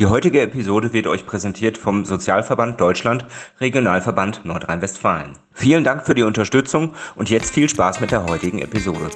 Die 0.00 0.06
heutige 0.06 0.40
Episode 0.40 0.94
wird 0.94 1.06
euch 1.06 1.26
präsentiert 1.26 1.76
vom 1.76 2.06
Sozialverband 2.06 2.80
Deutschland, 2.80 3.26
Regionalverband 3.60 4.46
Nordrhein-Westfalen. 4.46 5.36
Vielen 5.52 5.84
Dank 5.84 6.06
für 6.06 6.14
die 6.14 6.22
Unterstützung 6.22 6.94
und 7.16 7.28
jetzt 7.28 7.52
viel 7.52 7.68
Spaß 7.68 8.00
mit 8.00 8.10
der 8.10 8.24
heutigen 8.24 8.60
Episode. 8.60 9.10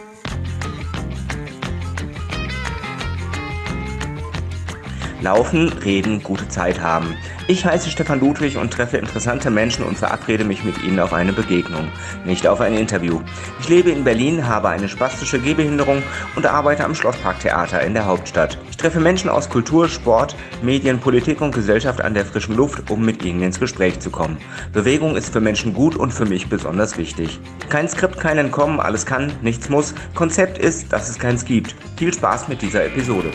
Laufen, 5.24 5.71
reden, 5.71 6.22
gute 6.22 6.48
Zeit 6.48 6.82
haben. 6.82 7.16
Ich 7.48 7.64
heiße 7.64 7.88
Stefan 7.88 8.20
Ludwig 8.20 8.59
und 8.59 8.70
treffe 8.70 8.98
interessante 8.98 9.50
Menschen 9.50 9.82
und 9.82 9.96
verabrede 9.96 10.45
mich 10.45 10.64
mit 10.64 10.84
ihnen 10.84 11.00
auf 11.00 11.14
eine 11.14 11.32
Begegnung, 11.32 11.88
nicht 12.27 12.46
auf 12.46 12.61
ein 12.61 12.74
Interview. 12.74 13.23
Ich 13.59 13.70
lebe 13.70 13.91
in 13.91 14.05
Berlin, 14.05 14.46
habe 14.46 14.68
eine 14.68 14.87
spastische 14.87 15.41
Gehbehinderung 15.41 16.02
und 16.37 16.45
arbeite 16.45 16.84
am 16.84 16.95
Schlossparktheater 16.95 17.80
in 17.80 17.95
der 17.95 18.05
Hauptstadt. 18.05 18.59
Ich 18.68 18.77
treffe 18.77 19.00
Menschen 19.00 19.30
aus 19.30 19.48
Kultur, 19.48 19.88
Sport, 19.88 20.37
Medien, 20.60 21.00
Politik 21.00 21.41
und 21.41 21.54
Gesellschaft 21.54 22.02
an 22.02 22.12
der 22.12 22.27
frischen 22.27 22.54
Luft, 22.54 22.91
um 22.91 23.02
mit 23.02 23.25
ihnen 23.25 23.41
ins 23.41 23.59
Gespräch 23.59 24.00
zu 24.00 24.11
kommen. 24.11 24.36
Bewegung 24.75 25.16
ist 25.16 25.33
für 25.33 25.41
Menschen 25.41 25.72
gut 25.72 25.97
und 25.97 26.12
für 26.12 26.27
mich 26.27 26.50
besonders 26.50 26.98
wichtig. 26.98 27.41
Kein 27.70 27.88
Skript, 27.88 28.20
kein 28.20 28.36
Entkommen, 28.36 28.78
alles 28.78 29.06
kann, 29.06 29.33
nichts 29.41 29.70
muss. 29.70 29.95
Konzept 30.14 30.59
ist, 30.59 30.92
dass 30.92 31.09
es 31.09 31.19
keins 31.19 31.47
gibt. 31.47 31.75
Viel 31.97 32.12
Spaß 32.12 32.48
mit 32.48 32.61
dieser 32.61 32.84
Episode. 32.84 33.30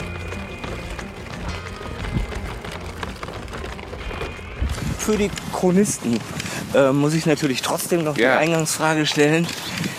Für 5.09 5.17
die 5.17 5.31
Chronisten 5.51 6.19
äh, 6.75 6.91
muss 6.91 7.15
ich 7.15 7.25
natürlich 7.25 7.63
trotzdem 7.63 8.03
noch 8.03 8.15
ja. 8.15 8.33
die 8.33 8.37
Eingangsfrage 8.45 9.07
stellen. 9.07 9.47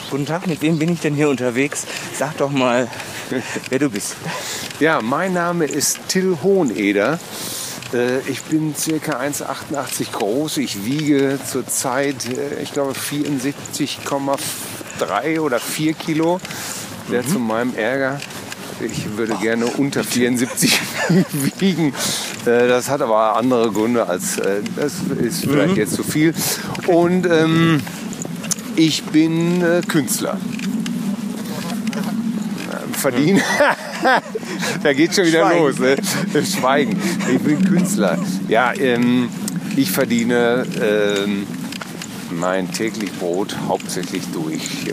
Guten 0.08 0.24
Tag, 0.24 0.46
mit 0.46 0.62
wem 0.62 0.78
bin 0.78 0.92
ich 0.92 1.00
denn 1.00 1.16
hier 1.16 1.28
unterwegs? 1.28 1.84
Sag 2.16 2.36
doch 2.36 2.52
mal, 2.52 2.86
wer 3.70 3.80
du 3.80 3.90
bist. 3.90 4.14
Ja, 4.78 5.02
mein 5.02 5.32
Name 5.32 5.64
ist 5.64 5.98
Till 6.06 6.38
Hoheneder. 6.44 7.18
Äh, 7.92 8.20
ich 8.30 8.42
bin 8.42 8.72
ca. 8.72 9.18
1,88 9.18 10.12
groß. 10.12 10.58
Ich 10.58 10.84
wiege 10.84 11.40
zurzeit, 11.44 12.26
äh, 12.26 12.62
ich 12.62 12.72
glaube, 12.72 12.92
74,3 12.92 15.40
oder 15.40 15.58
4 15.58 15.94
Kilo. 15.94 16.40
Der 17.10 17.24
mhm. 17.24 17.28
zu 17.28 17.40
meinem 17.40 17.74
Ärger 17.74 18.20
ich 18.80 19.16
würde 19.16 19.34
gerne 19.36 19.66
unter 19.66 20.04
74 20.04 20.80
wiegen. 21.58 21.94
Äh, 22.46 22.68
das 22.68 22.88
hat 22.88 23.02
aber 23.02 23.36
andere 23.36 23.70
Gründe 23.70 24.06
als 24.06 24.38
äh, 24.38 24.62
das 24.76 24.94
ist 25.20 25.40
vielleicht 25.44 25.72
mhm. 25.72 25.76
jetzt 25.76 25.94
zu 25.94 26.02
viel. 26.02 26.34
Und 26.86 27.26
ähm, 27.26 27.80
ich 28.76 29.04
bin 29.04 29.62
äh, 29.62 29.82
Künstler. 29.86 30.38
Verdienen. 32.92 33.40
da 34.82 34.92
geht 34.92 35.14
schon 35.14 35.24
wieder 35.24 35.46
Schweigen. 35.46 35.64
los. 35.64 35.78
Ne? 35.78 35.96
Schweigen. 36.44 37.00
Ich 37.32 37.40
bin 37.40 37.64
Künstler. 37.64 38.18
Ja, 38.48 38.74
ähm, 38.74 39.28
ich 39.76 39.90
verdiene 39.90 40.66
ähm, 40.80 41.46
mein 42.30 42.70
täglich 42.72 43.12
Brot 43.12 43.56
hauptsächlich 43.68 44.22
durch 44.32 44.88
äh, 44.88 44.92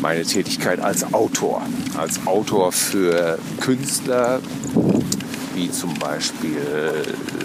meine 0.00 0.24
Tätigkeit 0.24 0.80
als 0.80 1.12
Autor. 1.12 1.62
Als 1.96 2.26
Autor 2.26 2.72
für 2.72 3.38
Künstler 3.60 4.40
wie 5.56 5.70
zum 5.70 5.94
Beispiel 5.94 6.60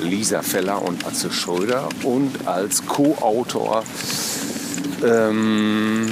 Lisa 0.02 0.42
Feller 0.42 0.82
und 0.82 1.06
Atze 1.06 1.32
Schröder 1.32 1.88
und 2.04 2.46
als 2.46 2.86
Co-Autor, 2.86 3.84
ähm, 5.04 6.08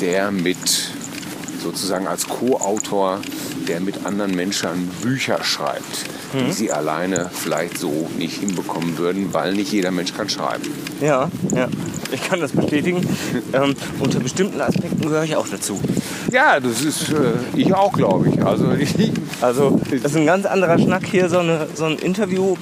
der 0.00 0.30
mit 0.30 0.58
sozusagen 1.64 2.06
als 2.06 2.28
Co-Autor, 2.28 3.20
der 3.66 3.80
mit 3.80 4.06
anderen 4.06 4.36
Menschen 4.36 4.88
Bücher 5.02 5.42
schreibt, 5.42 6.04
mhm. 6.32 6.46
die 6.46 6.52
sie 6.52 6.70
alleine 6.70 7.30
vielleicht 7.32 7.78
so 7.78 8.08
nicht 8.16 8.38
hinbekommen 8.38 8.98
würden, 8.98 9.32
weil 9.32 9.54
nicht 9.54 9.72
jeder 9.72 9.90
Mensch 9.90 10.14
kann 10.14 10.28
schreiben. 10.28 10.70
Ja, 11.00 11.30
ja. 11.54 11.68
Ich 12.12 12.22
kann 12.22 12.38
das 12.38 12.52
bestätigen. 12.52 13.04
ähm, 13.52 13.74
unter 13.98 14.20
bestimmten 14.20 14.60
Aspekten 14.60 15.00
gehöre 15.00 15.24
ich 15.24 15.34
auch 15.34 15.48
dazu. 15.48 15.80
Ja, 16.30 16.60
das 16.60 16.82
ist 16.82 17.08
äh, 17.08 17.32
ich 17.56 17.74
auch, 17.74 17.92
glaube 17.92 18.28
ich. 18.28 18.44
Also, 18.44 18.72
ich, 18.78 18.94
also 19.40 19.80
das 19.90 20.12
ist 20.12 20.16
ein 20.16 20.26
ganz 20.26 20.46
anderer 20.46 20.78
Schnack 20.78 21.06
hier, 21.06 21.28
so, 21.28 21.38
eine, 21.38 21.66
so 21.74 21.86
ein 21.86 21.98
Interview, 21.98 22.56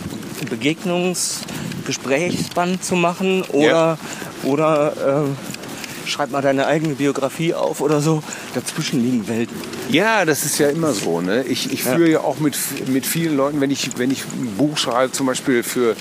Begegnungs, 0.48 1.40
Gesprächsband 1.86 2.84
zu 2.84 2.94
machen 2.94 3.42
oder, 3.52 3.66
ja. 3.66 3.98
oder 4.44 5.24
äh, 5.26 5.61
schreib 6.06 6.30
mal 6.30 6.42
deine 6.42 6.66
eigene 6.66 6.94
Biografie 6.94 7.54
auf 7.54 7.80
oder 7.80 8.00
so. 8.00 8.22
Dazwischen 8.54 9.02
liegen 9.02 9.28
Welten. 9.28 9.56
Ja, 9.88 10.24
das 10.24 10.44
ist 10.44 10.58
ja 10.58 10.68
immer 10.68 10.92
so. 10.92 11.20
Ne? 11.20 11.44
Ich, 11.44 11.72
ich 11.72 11.82
führe 11.82 12.10
ja. 12.10 12.20
auch 12.20 12.38
mit, 12.38 12.56
mit 12.88 13.06
vielen 13.06 13.36
Leuten, 13.36 13.60
wenn 13.60 13.70
ich, 13.70 13.98
wenn 13.98 14.10
ich 14.10 14.24
ein 14.24 14.54
Buch 14.56 14.76
schreibe, 14.76 15.12
zum 15.12 15.26
Beispiel 15.26 15.62
für 15.62 15.96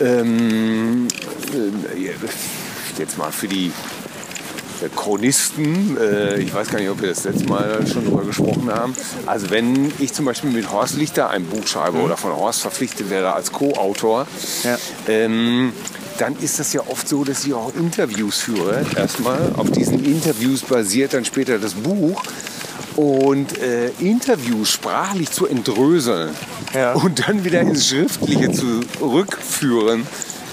ähm, 0.00 1.08
äh, 1.52 2.10
jetzt 2.98 3.18
mal 3.18 3.32
für 3.32 3.48
die 3.48 3.72
Chronisten, 4.94 5.96
äh, 5.98 6.38
ich 6.38 6.52
weiß 6.52 6.68
gar 6.68 6.78
nicht, 6.78 6.90
ob 6.90 7.00
wir 7.00 7.08
das 7.08 7.24
letzte 7.24 7.46
Mal 7.46 7.86
schon 7.86 8.04
darüber 8.04 8.24
gesprochen 8.24 8.70
haben. 8.70 8.94
Also 9.26 9.50
wenn 9.50 9.92
ich 9.98 10.12
zum 10.12 10.24
Beispiel 10.24 10.50
mit 10.50 10.70
Horst 10.70 10.96
Lichter 10.96 11.30
ein 11.30 11.44
Buch 11.46 11.66
schreibe 11.66 11.98
mhm. 11.98 12.04
oder 12.04 12.16
von 12.16 12.34
Horst 12.36 12.60
verpflichtet 12.60 13.10
wäre 13.10 13.32
als 13.32 13.52
Co-Autor, 13.52 14.26
ja. 14.62 14.76
ähm, 15.08 15.72
dann 16.18 16.36
ist 16.36 16.58
das 16.58 16.72
ja 16.72 16.82
oft 16.86 17.08
so, 17.08 17.24
dass 17.24 17.44
ich 17.44 17.54
auch 17.54 17.74
Interviews 17.74 18.40
führe. 18.40 18.84
Erstmal 18.96 19.52
auf 19.56 19.70
diesen 19.70 20.04
Interviews 20.04 20.62
basiert 20.62 21.14
dann 21.14 21.24
später 21.24 21.58
das 21.58 21.74
Buch 21.74 22.22
und 22.96 23.58
äh, 23.58 23.88
Interviews 23.98 24.70
sprachlich 24.70 25.30
zu 25.30 25.46
entröseln 25.46 26.30
ja. 26.72 26.92
und 26.94 27.26
dann 27.26 27.44
wieder 27.44 27.60
ins 27.60 27.88
Schriftliche 27.88 28.52
zurückführen 28.52 30.06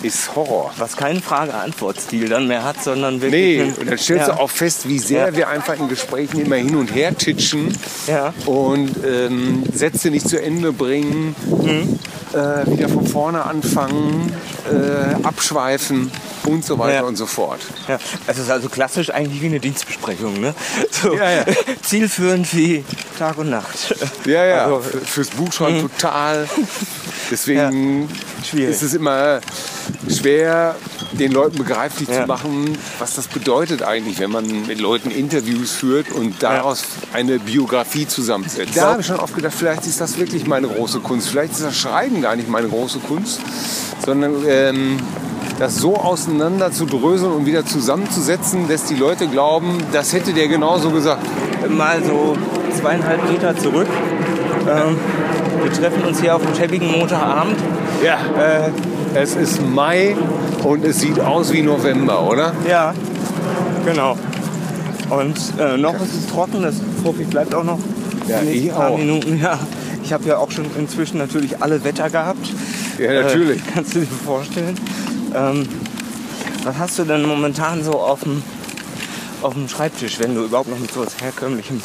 ist 0.03 0.35
Horror. 0.35 0.71
Was 0.77 0.97
keinen 0.97 1.21
Frage-Antwort-Stil 1.21 2.29
dann 2.29 2.47
mehr 2.47 2.63
hat, 2.63 2.83
sondern 2.83 3.21
wirklich. 3.21 3.59
Nee, 3.59 3.73
und 3.79 3.89
dann 3.89 3.97
stellst 3.97 4.27
ja. 4.27 4.35
du 4.35 4.39
auch 4.39 4.49
fest, 4.49 4.87
wie 4.87 4.99
sehr 4.99 5.27
ja. 5.27 5.35
wir 5.35 5.49
einfach 5.49 5.77
in 5.77 5.87
Gesprächen 5.89 6.39
immer 6.41 6.55
hin 6.55 6.75
und 6.75 6.93
her 6.93 7.15
titschen 7.17 7.77
ja. 8.07 8.33
und 8.45 8.91
ähm, 9.05 9.63
Sätze 9.73 10.09
nicht 10.09 10.27
zu 10.27 10.41
Ende 10.41 10.73
bringen, 10.73 11.35
mhm. 11.45 11.99
äh, 12.33 12.71
wieder 12.71 12.89
von 12.89 13.05
vorne 13.07 13.45
anfangen, 13.45 14.31
äh, 14.71 15.23
abschweifen 15.23 16.11
und 16.45 16.65
so 16.65 16.79
weiter 16.79 16.93
ja. 16.93 17.03
und 17.03 17.15
so 17.15 17.25
fort. 17.25 17.61
Ja. 17.87 17.99
Es 18.27 18.37
ist 18.37 18.49
also 18.49 18.69
klassisch 18.69 19.09
eigentlich 19.09 19.41
wie 19.41 19.47
eine 19.47 19.59
Dienstbesprechung. 19.59 20.39
Ne? 20.39 20.53
So 20.91 21.15
ja, 21.15 21.31
ja. 21.31 21.45
Zielführend 21.81 22.53
wie 22.55 22.83
Tag 23.17 23.37
und 23.37 23.49
Nacht. 23.49 23.95
Ja, 24.25 24.45
ja. 24.45 24.65
Also, 24.65 24.81
Fürs 24.81 25.29
Buch 25.29 25.51
schon 25.51 25.77
mhm. 25.77 25.81
total. 25.81 26.47
Deswegen 27.31 28.09
ist 28.53 28.83
es 28.83 28.93
immer 28.93 29.39
schwer, 30.09 30.75
den 31.13 31.31
Leuten 31.31 31.57
begreiflich 31.57 32.09
ja. 32.09 32.21
zu 32.21 32.27
machen, 32.27 32.77
was 32.99 33.15
das 33.15 33.27
bedeutet 33.27 33.83
eigentlich, 33.83 34.19
wenn 34.19 34.31
man 34.31 34.67
mit 34.67 34.79
Leuten 34.79 35.11
Interviews 35.11 35.71
führt 35.71 36.11
und 36.11 36.43
daraus 36.43 36.81
ja. 36.81 37.19
eine 37.19 37.39
Biografie 37.39 38.07
zusammensetzt. 38.07 38.75
Da 38.75 38.91
habe 38.91 39.01
ich 39.01 39.07
schon 39.07 39.19
oft 39.19 39.33
gedacht, 39.33 39.53
vielleicht 39.57 39.87
ist 39.87 40.01
das 40.01 40.17
wirklich 40.17 40.45
meine 40.45 40.67
große 40.67 40.99
Kunst. 40.99 41.29
Vielleicht 41.29 41.53
ist 41.53 41.63
das 41.63 41.77
Schreiben 41.77 42.21
gar 42.21 42.35
nicht 42.35 42.49
meine 42.49 42.67
große 42.67 42.99
Kunst, 42.99 43.39
sondern 44.05 44.43
ähm, 44.47 44.97
das 45.59 45.77
so 45.77 45.95
auseinander 45.95 46.71
zu 46.71 46.85
dröseln 46.85 47.31
und 47.31 47.45
wieder 47.45 47.65
zusammenzusetzen, 47.65 48.67
dass 48.67 48.85
die 48.85 48.95
Leute 48.95 49.27
glauben, 49.27 49.77
das 49.91 50.11
hätte 50.13 50.33
der 50.33 50.47
genauso 50.47 50.89
gesagt. 50.91 51.25
Mal 51.69 52.03
so 52.03 52.35
zweieinhalb 52.79 53.29
Meter 53.29 53.55
zurück. 53.57 53.87
Ähm, 54.67 54.97
wir 55.63 55.71
treffen 55.71 56.03
uns 56.03 56.21
hier 56.21 56.35
auf 56.35 56.45
einem 56.45 56.55
schäbigen 56.55 56.91
Montagabend. 56.91 57.57
Ja. 58.03 58.17
Äh, 58.39 58.71
es 59.13 59.35
ist 59.35 59.61
Mai 59.61 60.15
und 60.63 60.85
es 60.85 60.99
sieht 60.99 61.19
aus 61.19 61.51
wie 61.51 61.61
November, 61.61 62.27
oder? 62.27 62.53
Ja, 62.67 62.93
genau. 63.85 64.17
Und 65.09 65.37
äh, 65.59 65.77
noch 65.77 65.95
ist 65.95 66.13
es 66.13 66.27
trocken, 66.27 66.61
das 66.61 66.75
Profi 67.03 67.25
bleibt 67.25 67.53
auch 67.53 67.63
noch 67.65 67.79
ja, 68.27 68.41
ich 68.41 68.71
paar 68.71 68.91
auch. 68.91 68.97
Minuten. 68.97 69.39
Ja, 69.41 69.59
ich 70.03 70.13
habe 70.13 70.27
ja 70.27 70.37
auch 70.37 70.51
schon 70.51 70.65
inzwischen 70.77 71.17
natürlich 71.17 71.61
alle 71.61 71.83
Wetter 71.83 72.09
gehabt. 72.09 72.49
Ja, 72.97 73.21
natürlich. 73.21 73.59
Äh, 73.59 73.63
kannst 73.73 73.95
du 73.95 73.99
dir 73.99 74.07
vorstellen. 74.25 74.77
Ähm, 75.35 75.67
was 76.63 76.77
hast 76.77 76.99
du 76.99 77.03
denn 77.03 77.23
momentan 77.23 77.83
so 77.83 77.93
auf 77.93 78.21
dem, 78.21 78.41
auf 79.41 79.53
dem 79.53 79.67
Schreibtisch, 79.67 80.19
wenn 80.19 80.35
du 80.35 80.45
überhaupt 80.45 80.69
noch 80.69 80.79
mit 80.79 80.93
so 80.93 81.01
etwas 81.01 81.21
Herkömmlichem 81.21 81.81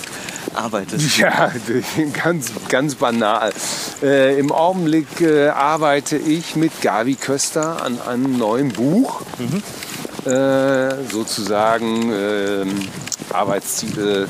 arbeitest? 0.57 1.19
Ja, 1.19 1.53
ganz, 2.25 2.53
ganz 2.69 2.95
banal. 2.95 3.53
Äh, 4.03 4.39
Im 4.39 4.53
Augenblick 4.53 5.21
äh, 5.21 5.49
arbeite 5.49 6.17
ich 6.17 6.57
mit 6.57 6.83
Gavi 6.83 7.15
Köster 7.15 7.83
an 7.83 8.01
einem 8.01 8.37
neuen 8.39 8.73
Buch. 8.73 9.23
Mhm. 9.39 9.63
Äh, 10.31 11.05
sozusagen 11.11 12.13
ähm, 12.13 12.75
Arbeitstitel 13.33 14.27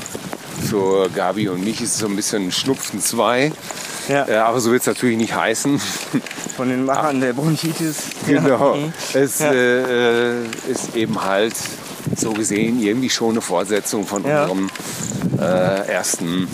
für 0.69 1.09
Gabi 1.09 1.49
und 1.49 1.63
mich 1.63 1.81
ist 1.81 1.97
so 1.97 2.07
ein 2.07 2.15
bisschen 2.15 2.51
Schnupfen 2.51 3.01
2. 3.01 3.51
Ja. 4.07 4.27
Äh, 4.27 4.35
aber 4.35 4.59
so 4.59 4.71
wird 4.71 4.81
es 4.81 4.87
natürlich 4.87 5.17
nicht 5.17 5.35
heißen. 5.35 5.79
Von 6.57 6.69
den 6.69 6.85
Machern 6.85 7.21
der 7.21 7.33
Bronchitis. 7.33 8.03
Genau. 8.25 8.75
Ja. 8.75 8.83
Es 9.13 9.39
ja. 9.39 9.51
äh, 9.51 10.43
ist 10.67 10.95
eben 10.95 11.23
halt 11.23 11.53
so 12.15 12.31
gesehen 12.31 12.81
irgendwie 12.81 13.09
schon 13.09 13.31
eine 13.31 13.41
Fortsetzung 13.41 14.05
von 14.05 14.23
unserem 14.23 14.69
äh, 15.39 15.87
ersten 15.87 16.47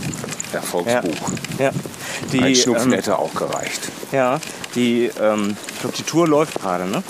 Erfolgsbuch. 0.51 1.31
Ja. 1.59 1.65
ja. 1.65 1.71
Die, 2.31 2.41
Ein 2.41 2.55
Schnupfen 2.55 2.91
ähm, 2.91 2.97
hätte 2.97 3.17
auch 3.17 3.33
gereicht. 3.33 3.81
Ja, 4.11 4.39
die, 4.75 5.09
ähm, 5.21 5.57
ich 5.73 5.79
glaube, 5.79 5.95
die 5.97 6.03
Tour 6.03 6.27
läuft 6.27 6.59
gerade, 6.61 6.85
ne? 6.85 7.03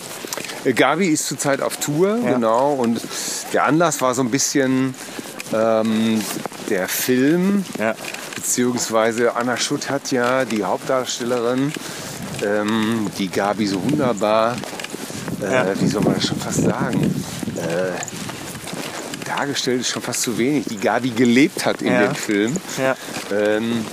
Äh, 0.64 0.74
Gabi 0.74 1.08
ist 1.08 1.28
zurzeit 1.28 1.62
auf 1.62 1.78
Tour, 1.78 2.20
ja. 2.24 2.34
genau. 2.34 2.74
Und 2.74 3.02
der 3.54 3.66
Anlass 3.66 4.02
war 4.02 4.14
so 4.14 4.22
ein 4.22 4.32
bisschen 4.32 4.96
ähm, 5.54 6.22
der 6.70 6.88
Film, 6.88 7.66
ja. 7.78 7.96
beziehungsweise 8.36 9.36
Anna 9.36 9.58
Schutt 9.58 9.90
hat 9.90 10.12
ja 10.12 10.46
die 10.46 10.64
Hauptdarstellerin, 10.64 11.74
ähm, 12.44 13.08
die 13.18 13.30
Gabi 13.30 13.68
so 13.68 13.84
wunderbar, 13.84 14.56
äh, 15.42 15.52
ja. 15.52 15.66
wie 15.80 15.88
soll 15.88 16.02
man 16.02 16.16
das 16.16 16.28
schon 16.28 16.40
fast 16.40 16.64
sagen, 16.64 17.14
äh, 17.58 18.23
dargestellt 19.36 19.82
ist 19.82 19.90
schon 19.90 20.02
fast 20.02 20.22
zu 20.22 20.38
wenig, 20.38 20.66
die 20.70 20.78
Gabi 20.78 21.10
gelebt 21.10 21.66
hat 21.66 21.82
in 21.82 21.92
ja. 21.92 22.08
dem 22.08 22.16
Film. 22.16 22.56
Ähm, 23.32 23.86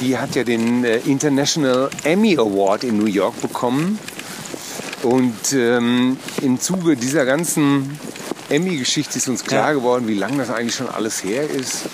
die 0.00 0.18
hat 0.18 0.34
ja 0.34 0.44
den 0.44 0.84
äh, 0.84 0.98
International 0.98 1.90
Emmy 2.04 2.36
Award 2.36 2.84
in 2.84 2.98
New 2.98 3.06
York 3.06 3.40
bekommen. 3.40 3.98
Und 5.02 5.52
ähm, 5.52 6.18
im 6.42 6.60
Zuge 6.60 6.96
dieser 6.96 7.24
ganzen 7.24 7.98
Emmy-Geschichte 8.48 9.18
ist 9.18 9.28
uns 9.28 9.44
klar 9.44 9.74
geworden, 9.74 10.08
wie 10.08 10.14
lange 10.14 10.38
das 10.38 10.50
eigentlich 10.50 10.74
schon 10.74 10.88
alles 10.88 11.22
her 11.22 11.48
ist. 11.48 11.86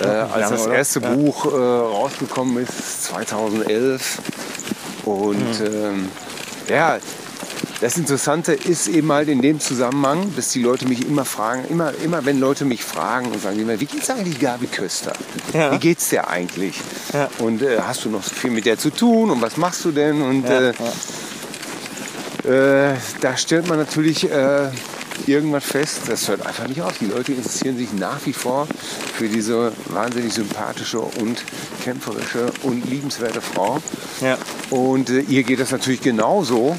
Äh, 0.00 0.06
als 0.06 0.50
das 0.50 0.66
erste 0.66 1.00
ja. 1.00 1.14
Buch 1.14 1.46
äh, 1.46 1.56
rausgekommen 1.56 2.62
ist, 2.64 3.04
2011. 3.04 4.18
Und 5.04 5.60
mhm. 5.60 5.66
ähm, 5.66 6.08
ja, 6.68 6.98
das 7.80 7.96
Interessante 7.96 8.52
ist 8.52 8.88
eben 8.88 9.10
halt 9.12 9.28
in 9.28 9.42
dem 9.42 9.60
Zusammenhang, 9.60 10.34
dass 10.36 10.50
die 10.50 10.62
Leute 10.62 10.86
mich 10.86 11.06
immer 11.06 11.24
fragen, 11.24 11.64
immer, 11.68 11.92
immer 12.02 12.24
wenn 12.24 12.40
Leute 12.40 12.64
mich 12.64 12.84
fragen 12.84 13.26
und 13.26 13.42
sagen 13.42 13.58
immer, 13.58 13.78
wie 13.80 13.86
geht's 13.86 14.10
eigentlich 14.10 14.38
Gabi 14.40 14.66
Köster? 14.66 15.12
Ja. 15.52 15.72
Wie 15.72 15.78
geht's 15.78 16.08
dir 16.08 16.28
eigentlich? 16.28 16.80
Ja. 17.12 17.28
Und 17.38 17.62
äh, 17.62 17.80
hast 17.80 18.04
du 18.04 18.10
noch 18.10 18.22
viel 18.22 18.50
mit 18.50 18.66
der 18.66 18.78
zu 18.78 18.90
tun 18.90 19.30
und 19.30 19.42
was 19.42 19.56
machst 19.56 19.84
du 19.84 19.90
denn? 19.90 20.22
Und 20.22 20.48
ja, 20.48 20.72
äh, 22.44 22.90
äh, 22.92 22.96
da 23.20 23.36
stellt 23.36 23.68
man 23.68 23.78
natürlich 23.78 24.30
äh, 24.30 24.68
irgendwann 25.26 25.60
fest, 25.60 26.02
das 26.08 26.28
hört 26.28 26.46
einfach 26.46 26.68
nicht 26.68 26.82
auf. 26.82 26.98
Die 26.98 27.06
Leute 27.06 27.32
interessieren 27.32 27.76
sich 27.76 27.92
nach 27.92 28.18
wie 28.24 28.32
vor 28.32 28.66
für 29.16 29.28
diese 29.28 29.72
wahnsinnig 29.86 30.32
sympathische 30.32 31.00
und 31.00 31.42
kämpferische 31.82 32.52
und 32.62 32.88
liebenswerte 32.88 33.40
Frau. 33.40 33.80
Ja. 34.20 34.38
Und 34.70 35.10
äh, 35.10 35.20
ihr 35.20 35.42
geht 35.42 35.60
das 35.60 35.70
natürlich 35.70 36.00
genauso. 36.00 36.76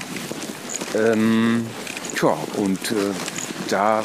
Ähm, 0.95 1.65
tja, 2.15 2.37
und 2.57 2.91
äh, 2.91 2.95
da 3.69 4.03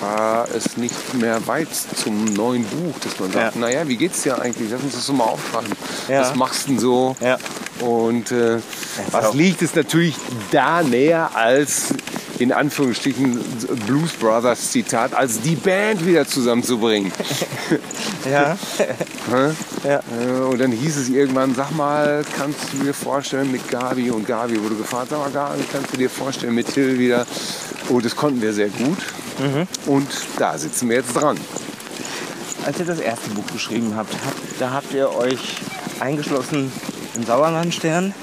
war 0.00 0.48
es 0.54 0.76
nicht 0.76 1.14
mehr 1.14 1.46
weit 1.46 1.68
zum 1.72 2.24
neuen 2.34 2.64
Buch, 2.64 2.98
dass 3.00 3.18
man 3.20 3.30
sagt, 3.30 3.54
ja. 3.54 3.60
naja, 3.60 3.88
wie 3.88 3.96
geht's 3.96 4.22
dir 4.22 4.40
eigentlich? 4.40 4.70
Lass 4.70 4.82
uns 4.82 4.94
das 4.94 5.06
so 5.06 5.12
mal 5.12 5.24
aufschreiben. 5.24 5.72
Ja. 6.08 6.20
Was 6.22 6.34
machst 6.34 6.66
du 6.66 6.70
denn 6.72 6.78
so? 6.80 7.16
Ja. 7.20 7.38
Und 7.80 8.32
äh, 8.32 8.58
was 9.10 9.34
liegt 9.34 9.62
es 9.62 9.74
natürlich 9.74 10.16
da 10.50 10.82
näher 10.82 11.30
als 11.34 11.94
in 12.42 12.50
Anführungsstrichen 12.50 13.38
Blues 13.86 14.12
Brothers 14.14 14.72
Zitat, 14.72 15.14
als 15.14 15.40
die 15.40 15.54
Band 15.54 16.04
wieder 16.04 16.26
zusammenzubringen. 16.26 17.12
ja. 18.30 18.58
ja. 19.84 19.96
Äh, 19.96 20.40
und 20.40 20.60
dann 20.60 20.72
hieß 20.72 20.96
es 20.96 21.08
irgendwann, 21.08 21.54
sag 21.54 21.70
mal, 21.70 22.24
kannst 22.36 22.58
du 22.72 22.84
dir 22.84 22.94
vorstellen 22.94 23.52
mit 23.52 23.70
Gabi 23.70 24.10
und 24.10 24.26
Gabi 24.26 24.60
wurde 24.60 24.74
gefragt, 24.74 25.10
sag 25.10 25.20
mal 25.20 25.30
Gabi, 25.30 25.62
kannst 25.70 25.92
du 25.92 25.96
dir 25.96 26.10
vorstellen 26.10 26.54
mit 26.54 26.66
Till 26.66 26.98
wieder? 26.98 27.26
Und 27.88 27.96
oh, 27.96 28.00
das 28.00 28.16
konnten 28.16 28.42
wir 28.42 28.52
sehr 28.52 28.68
gut. 28.68 28.98
Mhm. 29.38 29.68
Und 29.86 30.08
da 30.38 30.58
sitzen 30.58 30.88
wir 30.88 30.96
jetzt 30.96 31.14
dran. 31.14 31.38
Als 32.66 32.78
ihr 32.80 32.86
das 32.86 32.98
erste 32.98 33.30
Buch 33.30 33.46
geschrieben 33.52 33.94
habt, 33.94 34.12
habt 34.12 34.60
da 34.60 34.70
habt 34.70 34.92
ihr 34.92 35.14
euch 35.14 35.56
eingeschlossen 36.00 36.72
im 37.14 37.24
Sauerlandstern 37.24 38.14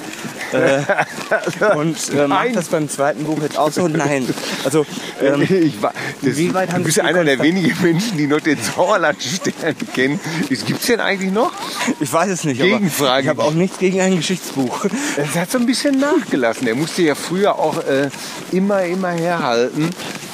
äh, 0.54 1.76
und 1.76 1.98
äh, 2.14 2.28
macht 2.28 2.56
das 2.56 2.70
beim 2.70 2.90
zweiten 2.90 3.24
Buch 3.24 3.42
jetzt 3.42 3.58
auch 3.58 3.72
so? 3.72 3.88
Nein. 3.88 4.28
Also, 4.64 4.86
ähm, 5.22 5.42
war, 5.82 5.94
das, 6.22 6.38
wie 6.38 6.54
weit 6.54 6.72
haben 6.72 6.80
du 6.80 6.86
bist 6.86 6.98
ja 6.98 7.06
einer 7.06 7.24
der 7.24 7.40
wenigen 7.40 7.76
Menschen, 7.82 8.18
die 8.18 8.28
noch 8.28 8.42
den 8.42 8.58
Sauerlandstern 8.62 9.76
kennen. 9.94 10.20
Gibt 10.48 10.82
es 10.82 10.88
den 10.88 11.00
eigentlich 11.00 11.32
noch? 11.32 11.52
Ich 12.00 12.12
weiß 12.12 12.30
es 12.30 12.44
nicht. 12.44 12.62
Gegenfrage. 12.62 13.24
ich 13.24 13.30
habe 13.30 13.44
auch 13.44 13.54
nichts 13.54 13.78
gegen 13.80 14.02
ein 14.02 14.18
Geschichtsbuch. 14.18 14.86
Es 15.18 15.36
hat 15.36 15.52
so 15.52 15.58
ein 15.58 15.66
bisschen 15.66 16.00
nachgelassen. 16.00 16.68
Er 16.68 16.76
musste 16.76 17.02
ja 17.02 17.16
früher 17.16 17.58
auch 17.58 17.78
äh, 17.86 18.10
immer, 18.52 18.84
immer 18.84 19.10
herhalten 19.10 19.90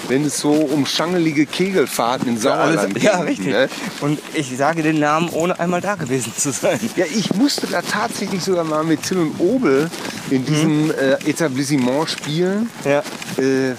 wenn 0.07 0.25
es 0.25 0.39
so 0.39 0.51
um 0.51 0.85
schangelige 0.85 1.45
Kegelfahrten 1.45 2.27
in 2.27 2.37
Sauerland 2.37 2.93
geht. 2.93 3.03
Ja, 3.03 3.19
richtig. 3.21 3.47
Ne? 3.47 3.69
Und 4.01 4.19
ich 4.33 4.55
sage 4.57 4.83
den 4.83 4.99
Namen, 4.99 5.29
ohne 5.29 5.59
einmal 5.59 5.81
da 5.81 5.95
gewesen 5.95 6.33
zu 6.35 6.51
sein. 6.51 6.79
Ja, 6.95 7.05
ich 7.05 7.33
musste 7.33 7.67
da 7.67 7.81
tatsächlich 7.81 8.43
sogar 8.43 8.63
mal 8.63 8.83
mit 8.83 9.03
Till 9.03 9.17
und 9.17 9.39
Obel 9.39 9.89
in 10.29 10.41
mhm. 10.41 10.45
diesem 10.45 10.85
mhm. 10.85 10.91
äh, 10.91 11.29
Etablissement 11.29 12.09
spielen. 12.09 12.69
Ja. 12.83 12.99
Äh, 13.37 13.75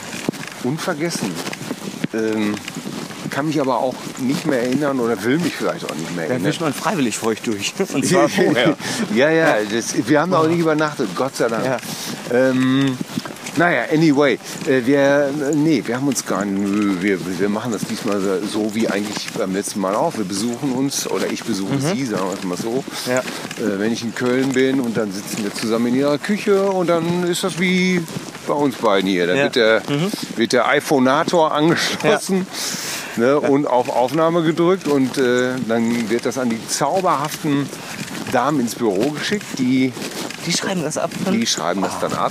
unvergessen. 0.65 1.31
Ähm, 2.15 2.55
kann 3.31 3.49
mich 3.49 3.61
aber 3.61 3.79
auch 3.79 3.95
nicht 4.19 4.47
mehr 4.47 4.63
erinnern 4.63 4.99
oder 4.99 5.23
will 5.23 5.39
mich 5.39 5.55
vielleicht 5.55 5.85
auch 5.85 5.95
nicht 5.95 6.15
mehr 6.17 6.25
erinnern. 6.25 6.43
Da 6.43 6.49
wischt 6.49 6.61
man 6.63 6.73
freiwillig 6.73 7.19
feucht 7.19 7.47
durch. 7.47 7.75
Und 7.93 8.07
zwar 8.07 8.29
vorher. 8.31 8.77
ja, 9.15 9.31
ja, 9.31 9.57
das, 9.71 10.09
wir 10.09 10.21
haben 10.21 10.33
auch 10.33 10.47
nicht 10.47 10.61
übernachtet, 10.61 11.11
Gott 11.15 11.37
sei 11.37 11.49
Dank. 11.49 11.65
Ja. 11.65 11.77
Ähm, 12.33 12.97
naja, 13.57 13.85
anyway, 13.93 14.39
äh, 14.67 14.85
wir, 14.85 15.31
nee, 15.55 15.83
wir 15.85 15.97
haben 15.97 16.09
uns 16.09 16.25
gar 16.27 16.45
nicht, 16.45 17.03
wir, 17.03 17.19
wir 17.39 17.49
machen 17.49 17.73
das 17.73 17.83
diesmal 17.83 18.21
so 18.21 18.75
wie 18.75 18.89
eigentlich 18.89 19.33
beim 19.33 19.55
letzten 19.55 19.81
Mal 19.81 19.95
auch. 19.95 20.17
Wir 20.17 20.25
besuchen 20.25 20.73
uns, 20.73 21.09
oder 21.09 21.31
ich 21.31 21.45
besuche 21.45 21.75
mhm. 21.75 21.81
Sie, 21.81 22.05
sagen 22.05 22.27
wir 22.27 22.35
es 22.35 22.45
mal 22.45 22.57
so. 22.57 22.85
Ja. 23.07 23.19
Äh, 23.19 23.79
wenn 23.79 23.93
ich 23.93 24.03
in 24.03 24.15
Köln 24.15 24.53
bin 24.53 24.81
und 24.81 24.97
dann 24.97 25.13
sitzen 25.13 25.43
wir 25.43 25.55
zusammen 25.55 25.87
in 25.89 25.97
ihrer 25.97 26.19
Küche 26.19 26.71
und 26.71 26.89
dann 26.89 27.25
ist 27.25 27.45
das 27.45 27.59
wie 27.59 28.03
bei 28.47 28.55
uns 28.55 28.77
beiden 28.77 29.09
hier. 29.09 29.27
Da 29.27 29.35
ja. 29.35 29.43
wird, 29.45 29.57
der, 29.57 29.83
mhm. 29.89 30.11
wird 30.37 30.53
der 30.53 30.69
iPhonator 30.69 31.53
angeschlossen. 31.55 32.47
Ja. 33.17 33.23
Ne, 33.25 33.41
und 33.41 33.67
auf 33.67 33.89
Aufnahme 33.89 34.43
gedrückt 34.43 34.87
und 34.87 35.17
äh, 35.17 35.53
dann 35.67 36.11
wird 36.11 36.27
das 36.27 36.37
an 36.37 36.51
die 36.51 36.69
zauberhaften 36.69 37.67
Damen 38.31 38.61
ins 38.61 38.75
Büro 38.75 39.11
geschickt, 39.13 39.47
die 39.59 39.91
die 40.47 40.53
schreiben 40.53 40.83
das 40.83 40.97
ab? 40.97 41.11
Die 41.33 41.47
schreiben 41.47 41.83
das 41.83 41.99
dann 41.99 42.13
ab. 42.13 42.31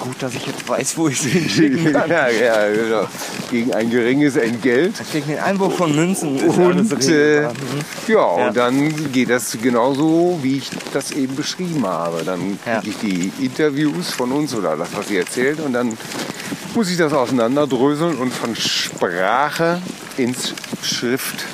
Gut, 0.00 0.20
dass 0.20 0.34
ich 0.34 0.46
weiß, 0.72 0.96
wo 0.96 1.08
ich 1.08 1.20
sie 1.20 1.28
hinschicken 1.38 1.92
kann. 1.92 2.10
ja, 2.10 2.28
ja, 2.28 2.68
genau. 2.68 3.06
Gegen 3.50 3.72
ein 3.74 3.90
geringes 3.90 4.36
Entgelt. 4.36 4.94
Gegen 5.12 5.28
den 5.28 5.38
Einwurf 5.38 5.76
von 5.76 5.94
Münzen 5.94 6.40
und, 6.40 7.08
äh, 7.08 7.42
mhm. 7.42 7.52
ja, 8.08 8.14
ja, 8.14 8.24
und 8.24 8.56
dann 8.56 9.12
geht 9.12 9.30
das 9.30 9.56
genauso, 9.60 10.38
wie 10.42 10.58
ich 10.58 10.70
das 10.92 11.12
eben 11.12 11.36
beschrieben 11.36 11.86
habe. 11.86 12.22
Dann 12.24 12.58
kriege 12.62 12.70
ja. 12.70 12.82
ich 12.84 12.96
die 12.98 13.44
Interviews 13.44 14.10
von 14.10 14.32
uns 14.32 14.54
oder 14.54 14.76
das, 14.76 14.88
was 14.94 15.08
sie 15.08 15.18
erzählt 15.18 15.60
und 15.60 15.72
dann 15.72 15.96
muss 16.74 16.90
ich 16.90 16.96
das 16.96 17.12
auseinanderdröseln 17.12 18.16
und 18.16 18.32
von 18.32 18.56
Sprache 18.56 19.80
ins 20.16 20.54
Schrift 20.82 21.44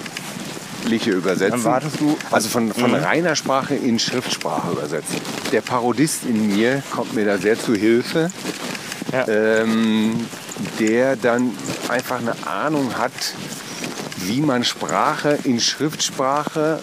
schriftliche 0.89 1.11
übersetzen. 1.11 1.51
Dann 1.51 1.65
wartest 1.65 2.01
du. 2.01 2.17
Also 2.31 2.49
von, 2.49 2.73
von 2.73 2.91
mhm. 2.91 2.97
reiner 2.97 3.37
Sprache 3.37 3.75
in 3.75 3.99
Schriftsprache 3.99 4.73
übersetzen. 4.73 5.17
Der 5.53 5.61
Parodist 5.61 6.25
in 6.25 6.49
mir 6.49 6.83
kommt 6.91 7.15
mir 7.15 7.25
da 7.25 7.39
sehr 7.39 7.59
zu 7.59 7.75
Hilfe. 7.75 8.31
Ja. 9.13 9.27
Ähm, 9.29 10.27
der 10.79 11.17
dann 11.17 11.53
einfach 11.89 12.19
eine 12.19 12.35
Ahnung 12.47 12.97
hat, 12.99 13.13
wie 14.19 14.41
man 14.41 14.65
Sprache 14.65 15.39
in 15.45 15.61
Schriftsprache 15.61 16.81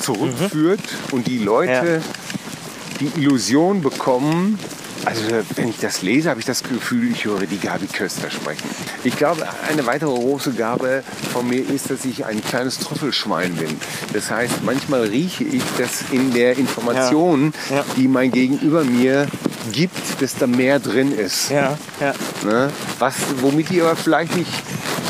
zurückführt 0.00 0.80
mhm. 0.80 1.14
und 1.14 1.26
die 1.26 1.38
Leute 1.38 2.00
ja. 2.00 3.00
die 3.00 3.20
Illusion 3.20 3.82
bekommen, 3.82 4.58
also 5.06 5.22
wenn 5.54 5.68
ich 5.68 5.78
das 5.78 6.02
lese, 6.02 6.30
habe 6.30 6.40
ich 6.40 6.46
das 6.46 6.64
Gefühl, 6.64 7.12
ich 7.12 7.24
höre 7.24 7.46
die 7.46 7.58
Gabi 7.58 7.86
Köster 7.86 8.28
sprechen. 8.28 8.68
Ich 9.04 9.16
glaube, 9.16 9.46
eine 9.68 9.86
weitere 9.86 10.10
große 10.10 10.52
Gabe 10.52 11.04
von 11.32 11.48
mir 11.48 11.60
ist, 11.68 11.90
dass 11.90 12.04
ich 12.04 12.24
ein 12.24 12.42
kleines 12.42 12.80
Trüffelschwein 12.80 13.54
bin. 13.54 13.76
Das 14.12 14.32
heißt, 14.32 14.64
manchmal 14.64 15.02
rieche 15.02 15.44
ich, 15.44 15.62
dass 15.78 16.10
in 16.10 16.32
der 16.32 16.58
Information, 16.58 17.52
ja. 17.70 17.76
Ja. 17.76 17.84
die 17.96 18.08
mein 18.08 18.32
Gegenüber 18.32 18.82
mir 18.82 19.28
gibt, 19.72 20.20
dass 20.22 20.34
da 20.36 20.46
mehr 20.46 20.78
drin 20.78 21.16
ist. 21.16 21.50
Ja, 21.50 21.76
ja. 22.00 22.14
Ne? 22.44 22.70
Was, 22.98 23.14
womit 23.40 23.70
ich 23.70 23.82
aber 23.82 23.96
vielleicht 23.96 24.36
nicht... 24.36 24.50